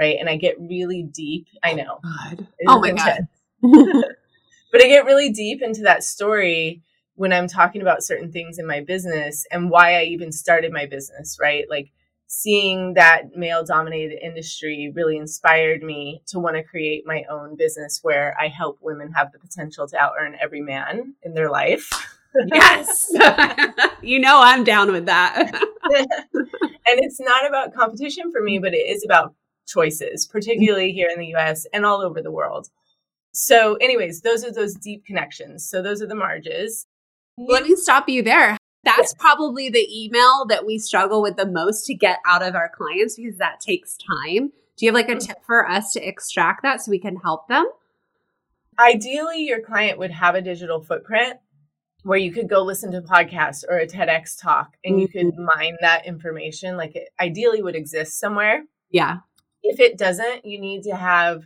[0.00, 0.16] right?
[0.18, 1.46] And I get really deep.
[1.62, 2.00] I oh know.
[2.02, 2.46] God.
[2.66, 3.28] Oh my God.
[3.62, 6.82] but I get really deep into that story
[7.14, 10.86] when I'm talking about certain things in my business and why I even started my
[10.86, 11.66] business, right?
[11.68, 11.92] Like
[12.32, 17.98] seeing that male dominated industry really inspired me to want to create my own business
[18.04, 21.90] where I help women have the potential to out earn every man in their life.
[22.46, 23.12] yes.
[24.00, 25.36] you know, I'm down with that.
[25.82, 26.06] and
[27.00, 29.34] it's not about competition for me, but it is about
[29.66, 32.68] choices, particularly here in the US and all over the world.
[33.32, 35.68] So, anyways, those are those deep connections.
[35.68, 36.86] So, those are the marges.
[37.36, 38.56] Let me stop you there.
[38.82, 42.70] That's probably the email that we struggle with the most to get out of our
[42.74, 44.52] clients because that takes time.
[44.76, 45.26] Do you have like a mm.
[45.26, 47.68] tip for us to extract that so we can help them?
[48.78, 51.38] Ideally, your client would have a digital footprint
[52.02, 55.00] where you could go listen to a podcast or a TEDx talk and mm-hmm.
[55.00, 55.46] you could mm-hmm.
[55.54, 56.76] mine that information.
[56.76, 58.64] Like it ideally would exist somewhere.
[58.90, 59.18] Yeah.
[59.62, 61.44] If it doesn't, you need to have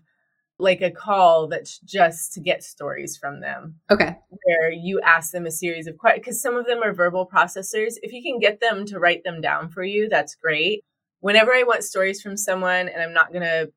[0.59, 3.77] like a call that's just to get stories from them.
[3.91, 4.17] Okay.
[4.29, 7.95] Where you ask them a series of questions because some of them are verbal processors.
[8.03, 10.83] If you can get them to write them down for you, that's great.
[11.21, 13.73] Whenever I want stories from someone and I'm not going to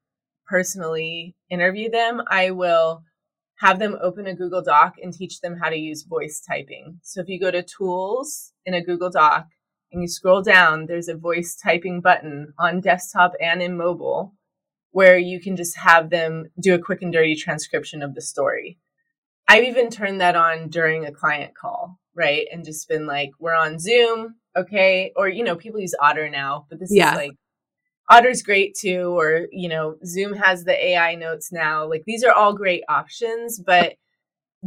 [0.46, 3.04] personally interview them, I will
[3.60, 7.00] have them open a Google Doc and teach them how to use voice typing.
[7.02, 9.48] So if you go to tools in a Google Doc
[9.92, 14.36] and you scroll down, there's a voice typing button on desktop and in mobile
[14.92, 18.78] where you can just have them do a quick and dirty transcription of the story.
[19.48, 22.48] I've even turned that on during a client call, right?
[22.52, 25.14] And just been like, we're on Zoom, okay?
[25.16, 27.12] Or, you know, people use Otter now, but this yeah.
[27.12, 27.32] is like,
[28.10, 31.88] Otter's great too, or, you know, Zoom has the AI notes now.
[31.88, 33.94] Like, these are all great options, but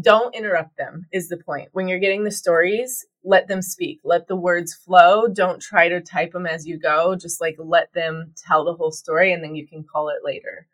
[0.00, 1.68] don't interrupt them is the point.
[1.72, 4.00] When you're getting the stories, let them speak.
[4.04, 5.26] Let the words flow.
[5.28, 7.16] Don't try to type them as you go.
[7.16, 10.66] Just like let them tell the whole story and then you can call it later.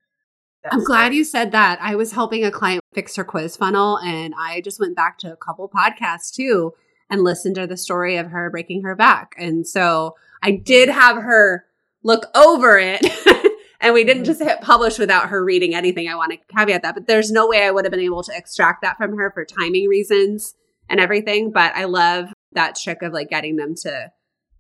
[0.63, 1.79] That's I'm glad you said that.
[1.81, 5.33] I was helping a client fix her quiz funnel and I just went back to
[5.33, 6.75] a couple podcasts too
[7.09, 9.35] and listened to the story of her breaking her back.
[9.39, 11.65] And so I did have her
[12.03, 13.01] look over it
[13.81, 14.33] and we didn't mm-hmm.
[14.33, 16.09] just hit publish without her reading anything.
[16.09, 18.37] I want to caveat that, but there's no way I would have been able to
[18.37, 20.55] extract that from her for timing reasons
[20.89, 21.53] and everything.
[21.53, 24.13] But I love that trick of like getting them to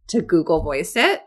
[0.08, 1.22] to Google voice it.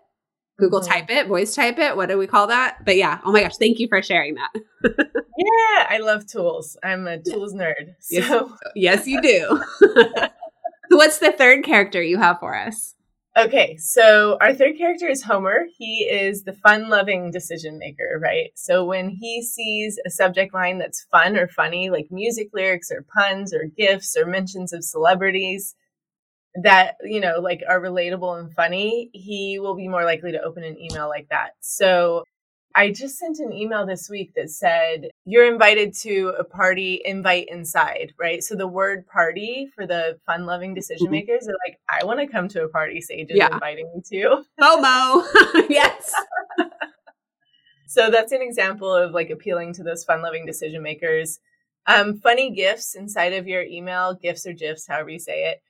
[0.58, 0.92] Google mm-hmm.
[0.92, 1.96] type it, voice type it.
[1.96, 2.86] What do we call that?
[2.86, 4.52] But yeah, oh my gosh, thank you for sharing that.
[4.84, 6.78] yeah, I love tools.
[6.84, 7.96] I'm a tools nerd.
[8.00, 8.16] So.
[8.16, 9.64] Yes, yes, you do.
[10.90, 12.96] What's the third character you have for us?
[13.38, 15.66] Okay, so our third character is Homer.
[15.78, 18.52] He is the fun loving decision maker, right?
[18.56, 23.06] So when he sees a subject line that's fun or funny, like music lyrics or
[23.16, 25.76] puns or gifts or mentions of celebrities
[26.64, 30.64] that, you know, like are relatable and funny, he will be more likely to open
[30.64, 31.52] an email like that.
[31.62, 32.24] So
[32.76, 37.48] I just sent an email this week that said, You're invited to a party, invite
[37.50, 38.44] inside, right?
[38.44, 41.14] So the word party for the fun loving decision mm-hmm.
[41.14, 43.52] makers are like, I want to come to a party Sage is yeah.
[43.52, 44.44] inviting me to.
[44.62, 45.70] FOMO.
[45.70, 46.14] yes.
[47.88, 51.40] so that's an example of like appealing to those fun loving decision makers.
[51.88, 55.62] Um, funny gifts inside of your email, gifts or gifs, however you say it,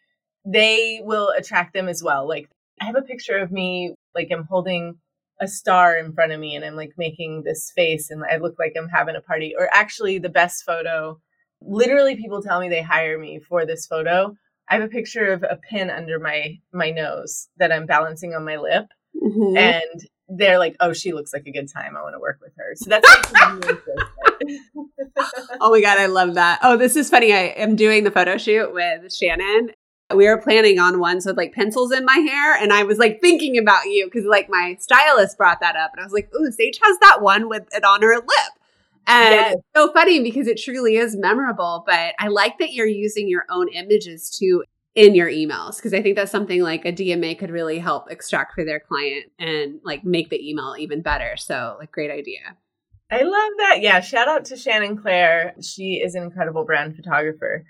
[0.45, 2.27] they will attract them as well.
[2.27, 2.49] Like
[2.81, 4.97] I have a picture of me, like I'm holding
[5.41, 8.55] a star in front of me and I'm like making this face and I look
[8.59, 9.53] like I'm having a party.
[9.57, 11.19] Or actually, the best photo,
[11.61, 14.35] literally, people tell me they hire me for this photo.
[14.69, 18.45] I have a picture of a pin under my my nose that I'm balancing on
[18.45, 18.85] my lip,
[19.15, 19.57] mm-hmm.
[19.57, 21.97] and they're like, "Oh, she looks like a good time.
[21.97, 23.07] I want to work with her." So that's.
[25.59, 26.59] oh my god, I love that.
[26.61, 27.33] Oh, this is funny.
[27.33, 29.71] I am doing the photo shoot with Shannon,
[30.15, 33.21] we were planning on ones with like pencils in my hair and i was like
[33.21, 36.51] thinking about you because like my stylist brought that up and i was like ooh
[36.51, 38.53] sage has that one with it on her lip.
[39.07, 39.53] And yes.
[39.55, 43.45] it's so funny because it truly is memorable but i like that you're using your
[43.49, 44.63] own images too
[44.95, 48.53] in your emails because i think that's something like a dma could really help extract
[48.53, 52.57] for their client and like make the email even better so like great idea.
[53.11, 53.77] I love that.
[53.81, 57.65] Yeah shout out to shannon claire she is an incredible brand photographer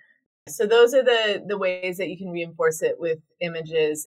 [0.50, 4.08] so those are the the ways that you can reinforce it with images.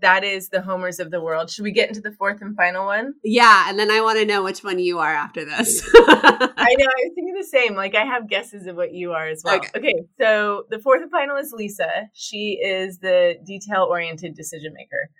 [0.00, 1.50] That is the homers of the world.
[1.50, 3.12] Should we get into the fourth and final one?
[3.22, 5.86] Yeah, and then I want to know which one you are after this.
[5.94, 6.86] I know.
[6.86, 7.74] I was thinking the same.
[7.74, 9.56] Like I have guesses of what you are as well.
[9.56, 9.68] Okay.
[9.76, 12.08] okay so the fourth and final is Lisa.
[12.14, 15.10] She is the detail oriented decision maker.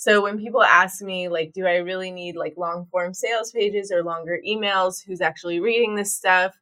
[0.00, 3.92] So when people ask me, like, do I really need like long form sales pages
[3.92, 5.04] or longer emails?
[5.06, 6.54] Who's actually reading this stuff?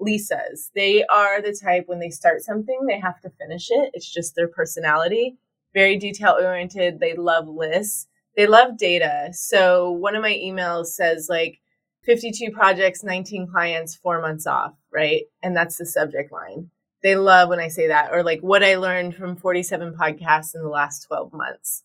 [0.00, 0.70] Lisas.
[0.74, 3.90] They are the type when they start something, they have to finish it.
[3.94, 5.36] It's just their personality.
[5.74, 7.00] Very detail oriented.
[7.00, 8.08] They love lists.
[8.36, 9.30] They love data.
[9.32, 11.60] So one of my emails says like
[12.04, 15.24] 52 projects, 19 clients, four months off, right?
[15.42, 16.70] And that's the subject line.
[17.02, 20.62] They love when I say that, or like what I learned from 47 podcasts in
[20.62, 21.84] the last 12 months.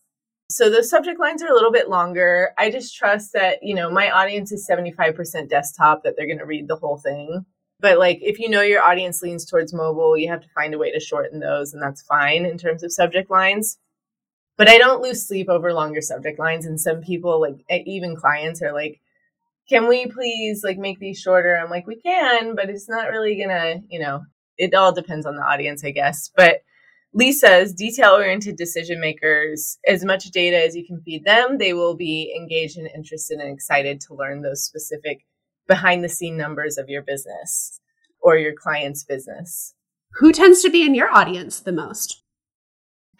[0.50, 2.50] So the subject lines are a little bit longer.
[2.58, 6.46] I just trust that, you know, my audience is 75% desktop, that they're going to
[6.46, 7.44] read the whole thing.
[7.84, 10.78] But like if you know your audience leans towards mobile, you have to find a
[10.78, 13.76] way to shorten those and that's fine in terms of subject lines.
[14.56, 18.62] But I don't lose sleep over longer subject lines and some people like even clients
[18.62, 19.02] are like
[19.68, 21.58] can we please like make these shorter?
[21.58, 24.22] I'm like we can, but it's not really to, you know,
[24.56, 26.30] it all depends on the audience, I guess.
[26.34, 26.62] But
[27.12, 31.96] Lisa's detail oriented decision makers, as much data as you can feed them, they will
[31.96, 35.26] be engaged and interested and excited to learn those specific
[35.66, 37.80] behind the scene numbers of your business
[38.20, 39.74] or your client's business.
[40.14, 42.22] Who tends to be in your audience the most?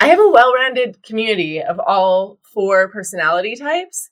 [0.01, 4.11] I have a well rounded community of all four personality types.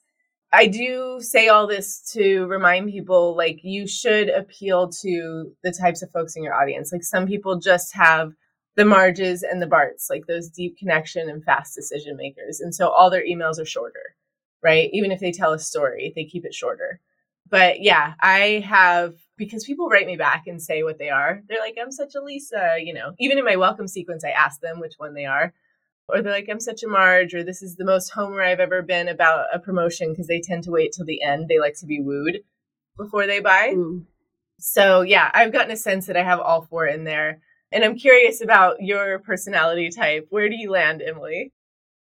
[0.53, 6.03] I do say all this to remind people like you should appeal to the types
[6.03, 6.93] of folks in your audience.
[6.93, 8.33] Like some people just have
[8.77, 12.61] the Marges and the Barts, like those deep connection and fast decision makers.
[12.61, 14.15] And so all their emails are shorter,
[14.63, 14.91] right?
[14.93, 17.01] Even if they tell a story, they keep it shorter
[17.53, 21.43] but yeah, I have because people write me back and say what they are.
[21.49, 23.13] They're like, I'm such a Lisa, you know.
[23.21, 25.53] Even in my welcome sequence, I ask them which one they are.
[26.09, 28.81] Or they're like, I'm such a Marge, or this is the most Homer I've ever
[28.81, 31.49] been about a promotion because they tend to wait till the end.
[31.49, 32.41] They like to be wooed
[32.97, 33.75] before they buy.
[33.77, 34.07] Mm.
[34.59, 37.41] So yeah, I've gotten a sense that I have all four in there.
[37.71, 40.27] And I'm curious about your personality type.
[40.31, 41.53] Where do you land, Emily?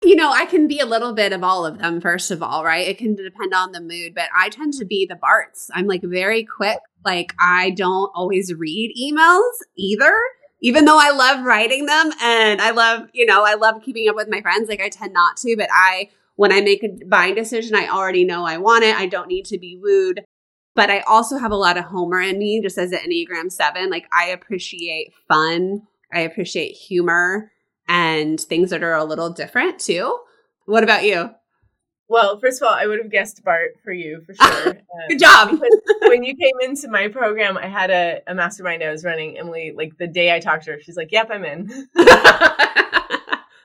[0.02, 2.64] You know, I can be a little bit of all of them, first of all,
[2.64, 2.88] right?
[2.88, 5.70] It can depend on the mood, but I tend to be the Barts.
[5.74, 6.80] I'm like very quick.
[7.04, 10.14] Like, I don't always read emails either,
[10.62, 14.16] even though I love writing them and I love, you know, I love keeping up
[14.16, 14.70] with my friends.
[14.70, 18.24] Like, I tend not to, but I, when I make a buying decision, I already
[18.24, 18.96] know I want it.
[18.96, 20.24] I don't need to be wooed.
[20.76, 23.90] But I also have a lot of Homer in me, just as an Enneagram 7.
[23.90, 25.82] Like, I appreciate fun,
[26.14, 27.52] I appreciate humor
[27.90, 30.18] and things that are a little different too.
[30.66, 31.32] What about you?
[32.08, 34.78] Well, first of all, I would have guessed Bart for you for sure.
[35.10, 35.60] Good job.
[36.04, 39.38] when you came into my program, I had a, a mastermind I was running.
[39.38, 41.68] Emily, like the day I talked to her, she's like, "Yep, I'm in."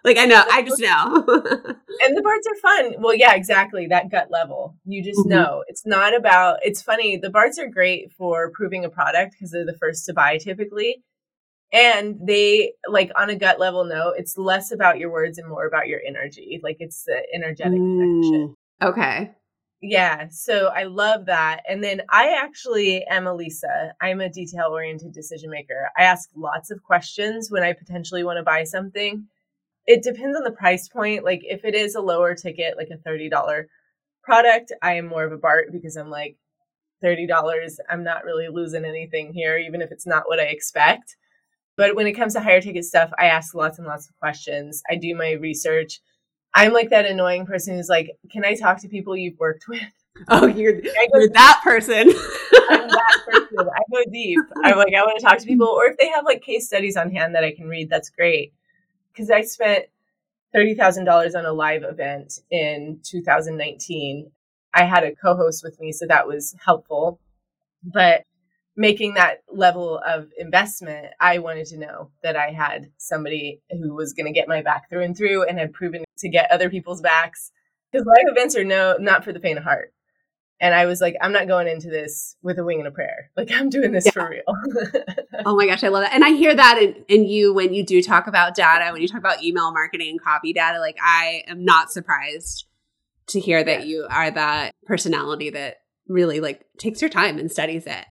[0.05, 1.25] like I know, I just know.
[2.07, 2.95] and the Barts are fun.
[3.01, 3.87] Well, yeah, exactly.
[3.87, 5.31] That gut level, you just mm-hmm.
[5.31, 5.65] know.
[5.69, 6.59] It's not about.
[6.63, 7.17] It's funny.
[7.17, 11.03] The Barts are great for proving a product because they're the first to buy typically
[11.75, 15.67] and they like on a gut level note it's less about your words and more
[15.67, 16.61] about your energy.
[16.63, 19.33] Like it's the energetic mm, connection okay.
[19.83, 21.63] Yeah so i love that.
[21.69, 25.91] And then i actually am a lisa i'm a detail oriented decision maker.
[25.99, 29.27] I ask lots of questions when i potentially want to buy something.
[29.87, 31.25] It depends on the price point.
[31.25, 33.67] Like if it is a lower ticket like a $30
[34.23, 36.37] product i am more of a bart because i'm like
[37.05, 37.29] $30
[37.91, 41.17] i'm not really losing anything here even if it's not what i expect
[41.77, 44.83] but when it comes to higher ticket stuff, I ask lots and lots of questions.
[44.91, 46.01] I do my research.
[46.55, 49.83] I'm like that annoying person who's like, "Can I talk to people you've worked with?"
[50.29, 50.75] Oh, you're,
[51.13, 52.09] you're that person.
[52.71, 53.59] I'm that person.
[53.59, 54.39] I go deep.
[54.63, 56.97] I'm like, I want to talk to people, or if they have like case studies
[56.97, 58.53] on hand that I can read, that's great.
[59.13, 59.87] Because I spent
[60.53, 64.31] thirty thousand dollars on a live event in 2019.
[64.73, 67.19] I had a co-host with me, so that was helpful.
[67.83, 68.23] But
[68.77, 74.13] making that level of investment, I wanted to know that I had somebody who was
[74.13, 77.01] going to get my back through and through and had proven to get other people's
[77.01, 77.53] backs.
[77.93, 79.93] Because live events are no not for the faint of heart.
[80.61, 83.31] And I was like, I'm not going into this with a wing and a prayer.
[83.37, 84.13] Like I'm doing this yeah.
[84.13, 84.43] for real.
[85.45, 86.15] oh my gosh, I love that.
[86.15, 89.09] And I hear that in, in you when you do talk about data, when you
[89.09, 90.79] talk about email marketing and copy data.
[90.79, 92.67] Like I am not surprised
[93.29, 93.87] to hear that yeah.
[93.87, 98.05] you are that personality that really like takes your time and studies it.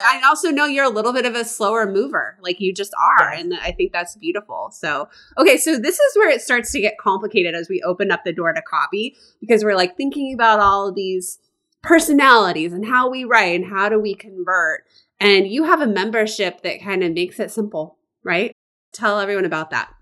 [0.00, 3.30] I also know you're a little bit of a slower mover, like you just are.
[3.30, 4.70] And I think that's beautiful.
[4.72, 8.24] So, okay, so this is where it starts to get complicated as we open up
[8.24, 11.38] the door to copy because we're like thinking about all of these
[11.82, 14.84] personalities and how we write and how do we convert.
[15.18, 18.52] And you have a membership that kind of makes it simple, right?
[18.92, 19.92] Tell everyone about that.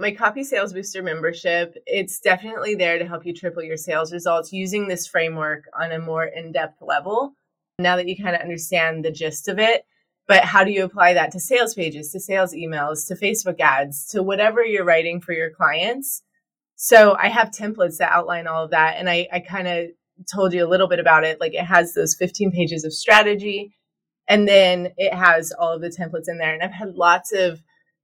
[0.00, 4.52] My Copy Sales Booster membership, it's definitely there to help you triple your sales results
[4.52, 7.34] using this framework on a more in depth level
[7.78, 9.84] now that you kind of understand the gist of it.
[10.26, 14.06] But how do you apply that to sales pages, to sales emails, to Facebook ads,
[14.08, 16.22] to whatever you're writing for your clients?
[16.76, 18.96] So I have templates that outline all of that.
[18.98, 19.86] And I, I kind of
[20.30, 21.40] told you a little bit about it.
[21.40, 23.74] Like it has those 15 pages of strategy,
[24.28, 26.52] and then it has all of the templates in there.
[26.52, 27.62] And I've had lots of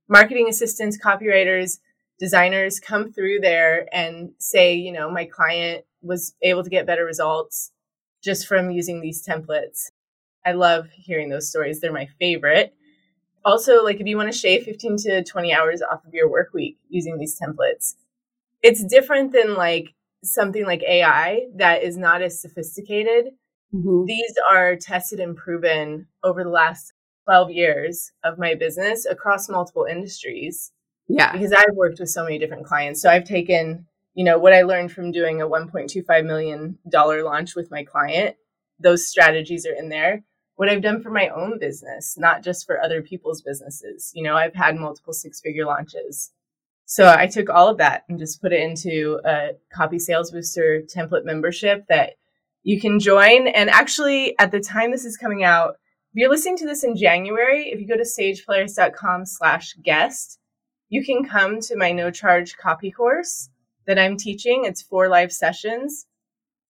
[0.09, 1.79] marketing assistants, copywriters,
[2.19, 7.05] designers come through there and say, you know, my client was able to get better
[7.05, 7.73] results
[8.25, 9.91] just from using these templates.
[10.45, 11.81] I love hearing those stories.
[11.81, 12.75] They're my favorite.
[13.45, 16.55] Also, like if you want to shave 15 to 20 hours off of your work
[16.55, 17.95] week using these templates,
[18.63, 23.27] it's different than like something like AI that is not as sophisticated.
[23.75, 24.07] Mm-hmm.
[24.07, 26.95] These are tested and proven over the last
[27.25, 30.73] 12 years of my business across multiple industries.
[31.09, 31.33] Yeah.
[31.33, 33.03] Because I've worked with so many different clients.
[33.03, 37.71] So I've taken you know, what I learned from doing a $1.25 million launch with
[37.71, 38.37] my client,
[38.79, 40.23] those strategies are in there.
[40.57, 44.13] What I've done for my own business, not just for other people's businesses.
[44.15, 46.33] You know, I've had multiple six figure launches.
[46.85, 50.83] So I took all of that and just put it into a copy sales booster
[50.83, 52.13] template membership that
[52.63, 53.49] you can join.
[53.49, 55.77] And actually, at the time this is coming out,
[56.13, 60.39] if you're listening to this in January, if you go to sagepolaris.com slash guest,
[60.89, 63.49] you can come to my no charge copy course
[63.87, 64.65] that I'm teaching.
[64.65, 66.07] It's four live sessions.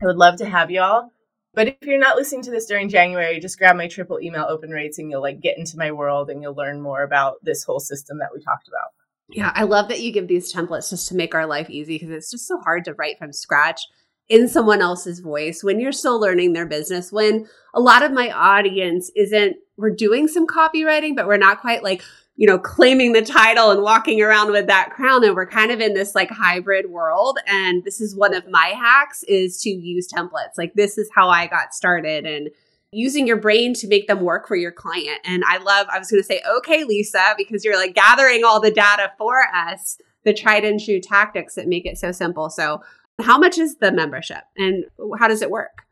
[0.02, 1.10] I would love to have y'all.
[1.54, 4.72] But if you're not listening to this during January, just grab my triple email open
[4.72, 7.80] rates and you'll like get into my world and you'll learn more about this whole
[7.80, 8.90] system that we talked about.
[9.30, 12.12] Yeah, I love that you give these templates just to make our life easy because
[12.12, 13.82] it's just so hard to write from scratch
[14.28, 17.12] in someone else's voice when you're still learning their business.
[17.12, 21.84] When a lot of my audience isn't, we're doing some copywriting, but we're not quite
[21.84, 22.04] like,
[22.36, 25.24] you know, claiming the title and walking around with that crown.
[25.24, 27.40] And we're kind of in this like hybrid world.
[27.48, 30.58] And this is one of my hacks is to use templates.
[30.58, 32.50] Like this is how I got started and
[32.92, 35.20] using your brain to make them work for your client.
[35.24, 38.60] And I love, I was going to say, okay, Lisa, because you're like gathering all
[38.60, 42.50] the data for us, the tried and true tactics that make it so simple.
[42.50, 42.82] So
[43.22, 44.86] how much is the membership and
[45.20, 45.85] how does it work?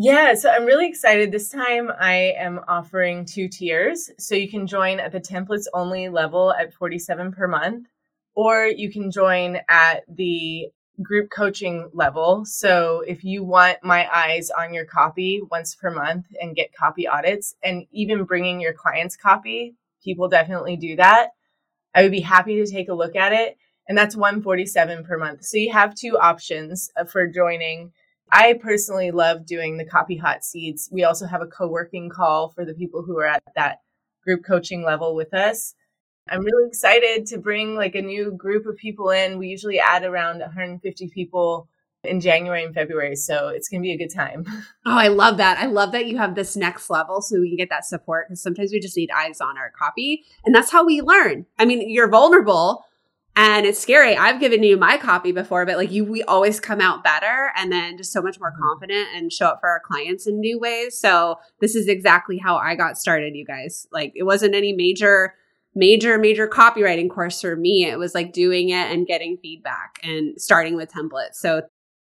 [0.00, 1.32] Yeah, so I'm really excited.
[1.32, 4.12] This time I am offering two tiers.
[4.16, 7.88] So you can join at the templates only level at 47 per month,
[8.36, 10.68] or you can join at the
[11.02, 12.44] group coaching level.
[12.44, 17.08] So if you want my eyes on your copy once per month and get copy
[17.08, 19.74] audits and even bringing your clients copy,
[20.04, 21.30] people definitely do that.
[21.92, 25.44] I would be happy to take a look at it and that's 147 per month.
[25.44, 27.92] So you have two options uh, for joining.
[28.30, 30.88] I personally love doing the copy hot seats.
[30.92, 33.78] We also have a co-working call for the people who are at that
[34.24, 35.74] group coaching level with us.
[36.30, 39.38] I'm really excited to bring like a new group of people in.
[39.38, 41.68] We usually add around 150 people
[42.04, 43.16] in January and February.
[43.16, 44.44] So it's going to be a good time.
[44.86, 45.58] Oh, I love that.
[45.58, 48.42] I love that you have this next level so we can get that support because
[48.42, 50.24] sometimes we just need eyes on our copy.
[50.46, 51.44] And that's how we learn.
[51.58, 52.86] I mean, you're vulnerable
[53.38, 54.16] and it's scary.
[54.16, 57.70] I've given you my copy before, but like you, we always come out better and
[57.70, 58.62] then just so much more mm-hmm.
[58.62, 60.98] confident and show up for our clients in new ways.
[60.98, 63.86] So this is exactly how I got started, you guys.
[63.92, 65.34] Like it wasn't any major
[65.76, 67.84] major, major copywriting course for me.
[67.84, 71.34] It was like doing it and getting feedback and starting with templates.
[71.34, 71.62] So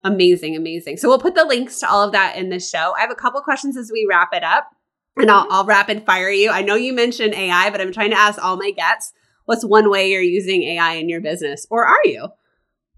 [0.03, 0.99] amazing, amazing.
[0.99, 2.93] So we'll put the links to all of that in the show.
[2.99, 4.68] I have a couple questions as we wrap it up
[5.16, 6.51] and I'll, I'll rapid fire you.
[6.51, 9.14] I know you mentioned AI, but I'm trying to ask all my guests
[9.45, 12.28] what's one way you're using AI in your business or are you?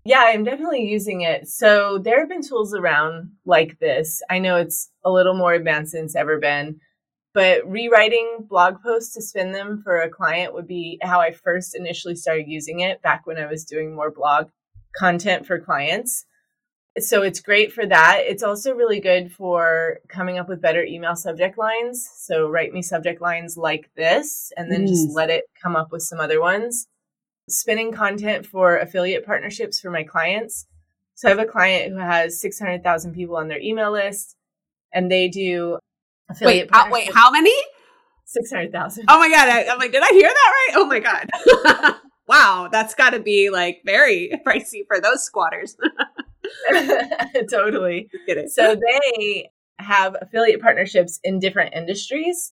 [0.04, 1.48] Yeah, I'm definitely using it.
[1.48, 4.22] So there have been tools around like this.
[4.30, 6.80] I know it's a little more advanced than it's ever been
[7.36, 11.76] but rewriting blog posts to spin them for a client would be how I first
[11.76, 14.48] initially started using it back when I was doing more blog
[14.96, 16.24] content for clients.
[16.98, 18.22] So it's great for that.
[18.26, 22.08] It's also really good for coming up with better email subject lines.
[22.16, 24.88] So write me subject lines like this and then mm.
[24.88, 26.86] just let it come up with some other ones.
[27.48, 30.66] Spinning content for affiliate partnerships for my clients.
[31.14, 34.36] So I have a client who has 600,000 people on their email list
[34.92, 35.78] and they do
[36.30, 36.70] affiliate.
[36.70, 37.54] Wait, how, wait, how many?
[38.28, 39.04] Six hundred thousand.
[39.08, 39.48] Oh my god!
[39.48, 40.74] I, am like, did I hear that right?
[40.74, 42.00] Oh my god!
[42.26, 45.76] wow, that's got to be like very pricey for those squatters.
[47.50, 48.08] totally.
[48.48, 52.52] So they have affiliate partnerships in different industries.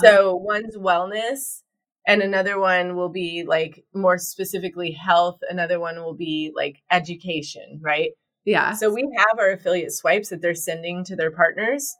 [0.00, 0.34] So ah.
[0.34, 1.62] one's wellness,
[2.06, 5.38] and another one will be like more specifically health.
[5.50, 8.10] Another one will be like education, right?
[8.44, 8.72] Yeah.
[8.72, 11.94] So we have our affiliate swipes that they're sending to their partners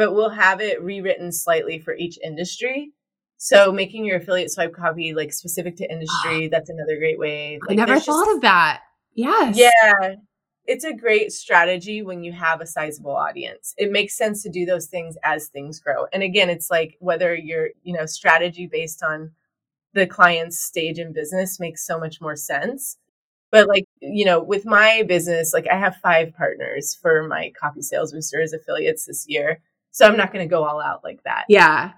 [0.00, 2.92] but we'll have it rewritten slightly for each industry.
[3.36, 6.48] So making your affiliate swipe copy like specific to industry, ah.
[6.50, 7.58] that's another great way.
[7.60, 8.80] Like, I never thought just, of that.
[9.14, 9.58] Yes.
[9.58, 10.14] Yeah.
[10.66, 13.74] It's a great strategy when you have a sizable audience.
[13.76, 16.06] It makes sense to do those things as things grow.
[16.12, 19.32] And again, it's like whether you're, you know, strategy based on
[19.94, 22.98] the client's stage in business makes so much more sense.
[23.50, 27.82] But like, you know, with my business, like I have five partners for my copy
[27.82, 29.60] sales boosters affiliates this year.
[29.90, 31.46] So I'm not going to go all out like that.
[31.48, 31.92] Yeah.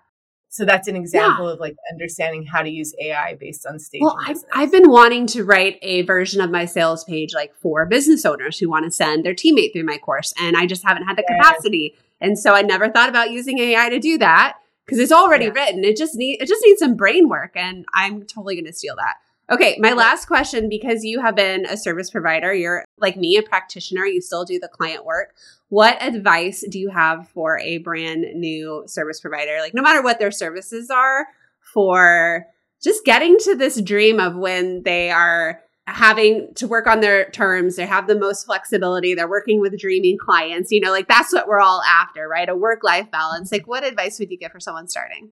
[0.53, 1.55] So that's an example yeah.
[1.55, 4.03] of like understanding how to use AI based on stage.
[4.03, 7.87] Well, I've, I've been wanting to write a version of my sales page like for
[7.87, 11.07] business owners who want to send their teammate through my course, and I just haven't
[11.07, 11.95] had the capacity.
[12.21, 15.53] And so I never thought about using AI to do that because it's already yeah.
[15.53, 15.85] written.
[15.85, 18.97] It just need it just needs some brain work, and I'm totally going to steal
[18.97, 19.15] that.
[19.51, 23.43] Okay, my last question because you have been a service provider, you're like me, a
[23.43, 25.35] practitioner, you still do the client work.
[25.69, 29.59] What advice do you have for a brand new service provider?
[29.59, 31.27] Like, no matter what their services are,
[31.73, 32.47] for
[32.83, 37.77] just getting to this dream of when they are having to work on their terms,
[37.77, 41.49] they have the most flexibility, they're working with dreaming clients, you know, like that's what
[41.49, 42.49] we're all after, right?
[42.49, 43.51] A work life balance.
[43.51, 45.33] Like, what advice would you give for someone starting?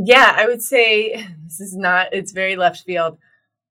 [0.00, 3.18] Yeah, I would say this is not, it's very left field.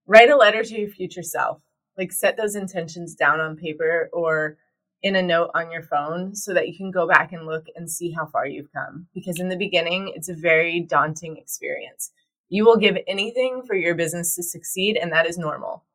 [0.05, 1.61] Write a letter to your future self.
[1.97, 4.57] Like set those intentions down on paper or
[5.01, 7.89] in a note on your phone so that you can go back and look and
[7.89, 9.07] see how far you've come.
[9.13, 12.11] Because in the beginning, it's a very daunting experience.
[12.49, 15.85] You will give anything for your business to succeed, and that is normal.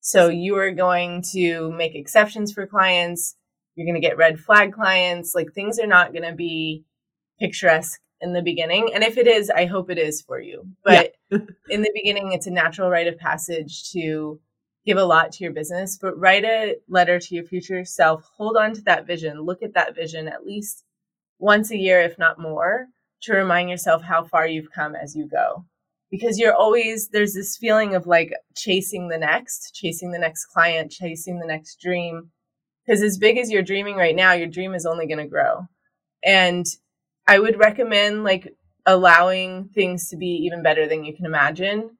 [0.00, 3.36] So you are going to make exceptions for clients.
[3.74, 5.34] You're going to get red flag clients.
[5.34, 6.84] Like things are not going to be
[7.40, 8.90] picturesque in the beginning.
[8.94, 10.66] And if it is, I hope it is for you.
[10.84, 11.38] But yeah.
[11.70, 14.40] in the beginning, it's a natural rite of passage to
[14.84, 18.28] give a lot to your business, but write a letter to your future self.
[18.36, 19.42] Hold on to that vision.
[19.42, 20.84] Look at that vision at least
[21.38, 22.86] once a year, if not more,
[23.22, 25.64] to remind yourself how far you've come as you go.
[26.10, 30.90] Because you're always, there's this feeling of like chasing the next, chasing the next client,
[30.90, 32.30] chasing the next dream.
[32.86, 35.66] Because as big as you're dreaming right now, your dream is only going to grow.
[36.24, 36.66] And
[37.28, 38.54] I would recommend like
[38.86, 41.90] allowing things to be even better than you can imagine.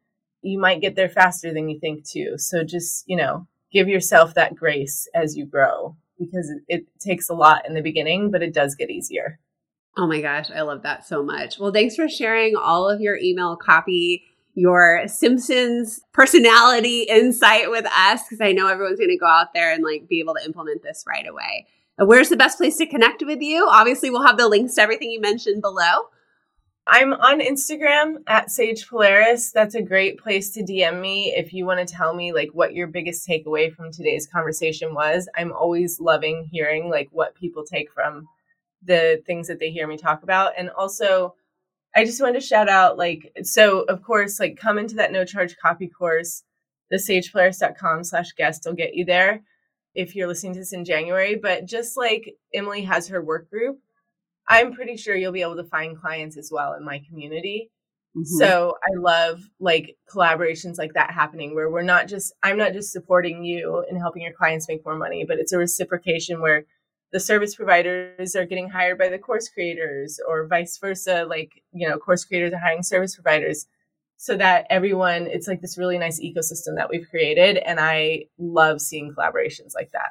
[0.41, 2.39] You might get there faster than you think too.
[2.39, 7.35] So just, you know, give yourself that grace as you grow because it, takes a
[7.35, 9.39] lot in the beginning, but it does get easier.
[9.99, 11.59] Oh my gosh, I love that so much.
[11.59, 14.25] Well, thanks for sharing all of your email copy,
[14.55, 19.73] your Simpsons personality insight with us because I know everyone's going to go out there
[19.73, 21.67] and like be able to implement this right away.
[21.99, 23.67] Where's the best place to connect with you?
[23.69, 26.03] Obviously, we'll have the links to everything you mentioned below.
[26.87, 29.51] I'm on Instagram at Sage Polaris.
[29.51, 32.73] That's a great place to DM me if you want to tell me like what
[32.73, 35.29] your biggest takeaway from today's conversation was.
[35.37, 38.29] I'm always loving hearing like what people take from
[38.85, 40.53] the things that they hear me talk about.
[40.57, 41.35] And also,
[41.97, 45.25] I just wanted to shout out like so of course like come into that no
[45.25, 46.45] charge copy course.
[46.91, 49.43] The sagepolaris.com slash guest will get you there
[49.99, 51.35] if you're listening to this in January.
[51.35, 53.81] But just like Emily has her work group,
[54.49, 57.73] I'm pretty sure you'll be able to find clients as well in my community.
[58.17, 58.39] Mm-hmm.
[58.39, 62.93] So I love like collaborations like that happening where we're not just, I'm not just
[62.93, 66.65] supporting you and helping your clients make more money, but it's a reciprocation where
[67.13, 71.27] the service providers are getting hired by the course creators or vice versa.
[71.29, 73.67] Like, you know, course creators are hiring service providers
[74.19, 77.57] so that everyone, it's like this really nice ecosystem that we've created.
[77.57, 80.11] And I love seeing collaborations like that.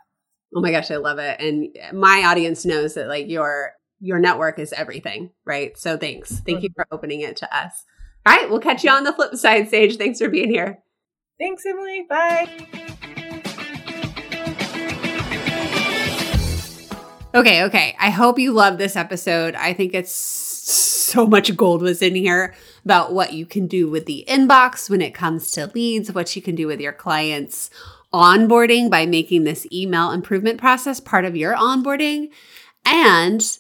[0.55, 1.39] Oh my gosh, I love it.
[1.41, 5.77] And my audience knows that like you're your network is everything, right?
[5.77, 6.39] So thanks.
[6.39, 6.81] Thank you mm-hmm.
[6.81, 7.83] for opening it to us.
[8.25, 9.97] All right, we'll catch you on the flip side, Sage.
[9.97, 10.79] Thanks for being here.
[11.39, 12.05] Thanks, Emily.
[12.09, 12.67] Bye.
[17.35, 17.95] Okay, okay.
[17.99, 19.55] I hope you love this episode.
[19.55, 22.53] I think it's so much gold was in here
[22.87, 26.41] about what you can do with the inbox when it comes to leads, what you
[26.41, 27.69] can do with your clients
[28.13, 32.29] onboarding by making this email improvement process part of your onboarding
[32.85, 33.57] and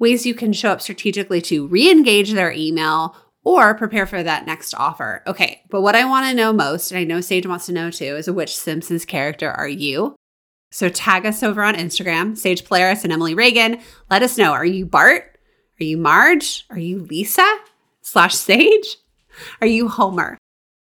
[0.00, 3.14] ways you can show up strategically to re engage their email
[3.44, 5.22] or prepare for that next offer.
[5.24, 7.92] Okay, but what I want to know most, and I know Sage wants to know
[7.92, 10.16] too, is which Simpsons character are you?
[10.72, 13.78] So tag us over on Instagram, Sage Polaris and Emily Reagan.
[14.10, 14.50] Let us know.
[14.50, 15.38] Are you Bart?
[15.80, 16.66] Are you Marge?
[16.70, 17.46] Are you Lisa
[18.04, 18.98] slash Sage?
[19.60, 20.38] Are you Homer?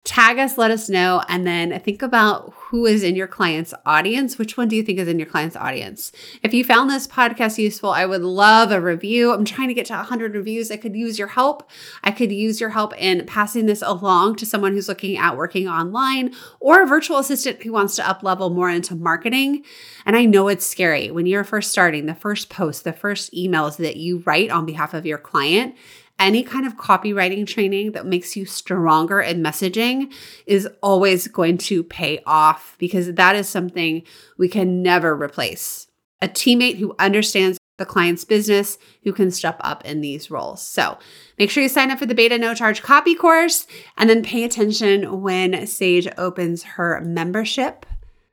[0.09, 4.39] tag us, let us know, and then think about who is in your client's audience.
[4.39, 6.13] Which one do you think is in your client's audience?
[6.43, 9.35] If you found this podcast useful, I would love a review.
[9.35, 10.71] I'm trying to get to 100 reviews.
[10.71, 11.69] I could use your help.
[12.03, 15.69] I could use your help in passing this along to someone who's looking at working
[15.69, 19.63] online or a virtual assistant who wants to up level more into marketing.
[20.07, 23.77] And I know it's scary when you're first starting, the first post, the first emails
[23.77, 25.75] that you write on behalf of your client
[26.19, 30.13] any kind of copywriting training that makes you stronger in messaging
[30.47, 34.03] is always going to pay off because that is something
[34.37, 35.87] we can never replace.
[36.21, 40.61] A teammate who understands the client's business who can step up in these roles.
[40.61, 40.99] So
[41.39, 43.67] make sure you sign up for the beta no charge copy course
[43.97, 47.87] and then pay attention when Sage opens her membership.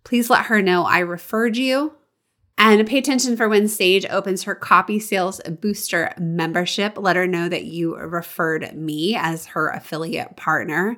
[0.04, 1.94] Please let her know I referred you
[2.58, 6.98] and pay attention for when Sage opens her Copy Sales Booster membership.
[6.98, 10.98] Let her know that you referred me as her affiliate partner.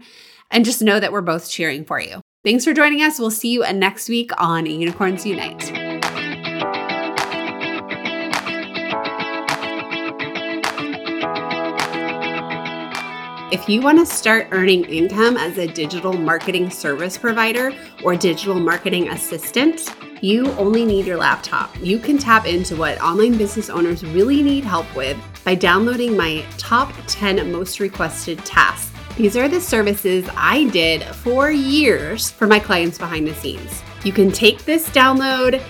[0.50, 2.22] And just know that we're both cheering for you.
[2.44, 3.20] Thanks for joining us.
[3.20, 5.74] We'll see you next week on Unicorns Unite.
[13.50, 17.72] If you want to start earning income as a digital marketing service provider
[18.04, 19.90] or digital marketing assistant,
[20.22, 21.76] you only need your laptop.
[21.80, 26.46] You can tap into what online business owners really need help with by downloading my
[26.58, 28.92] top 10 most requested tasks.
[29.16, 33.82] These are the services I did for years for my clients behind the scenes.
[34.04, 35.62] You can take this download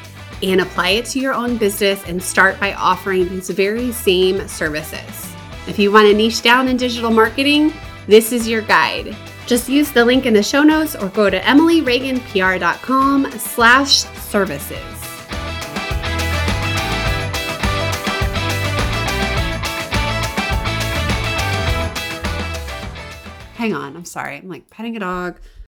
[0.44, 5.34] and apply it to your own business and start by offering these very same services.
[5.68, 7.74] If you want to niche down in digital marketing,
[8.08, 9.16] this is your guide.
[9.48, 14.78] Just use the link in the show notes or go to emilyreaganpr.com slash services.
[23.56, 24.36] Hang on, I'm sorry.
[24.36, 25.40] I'm like petting a dog.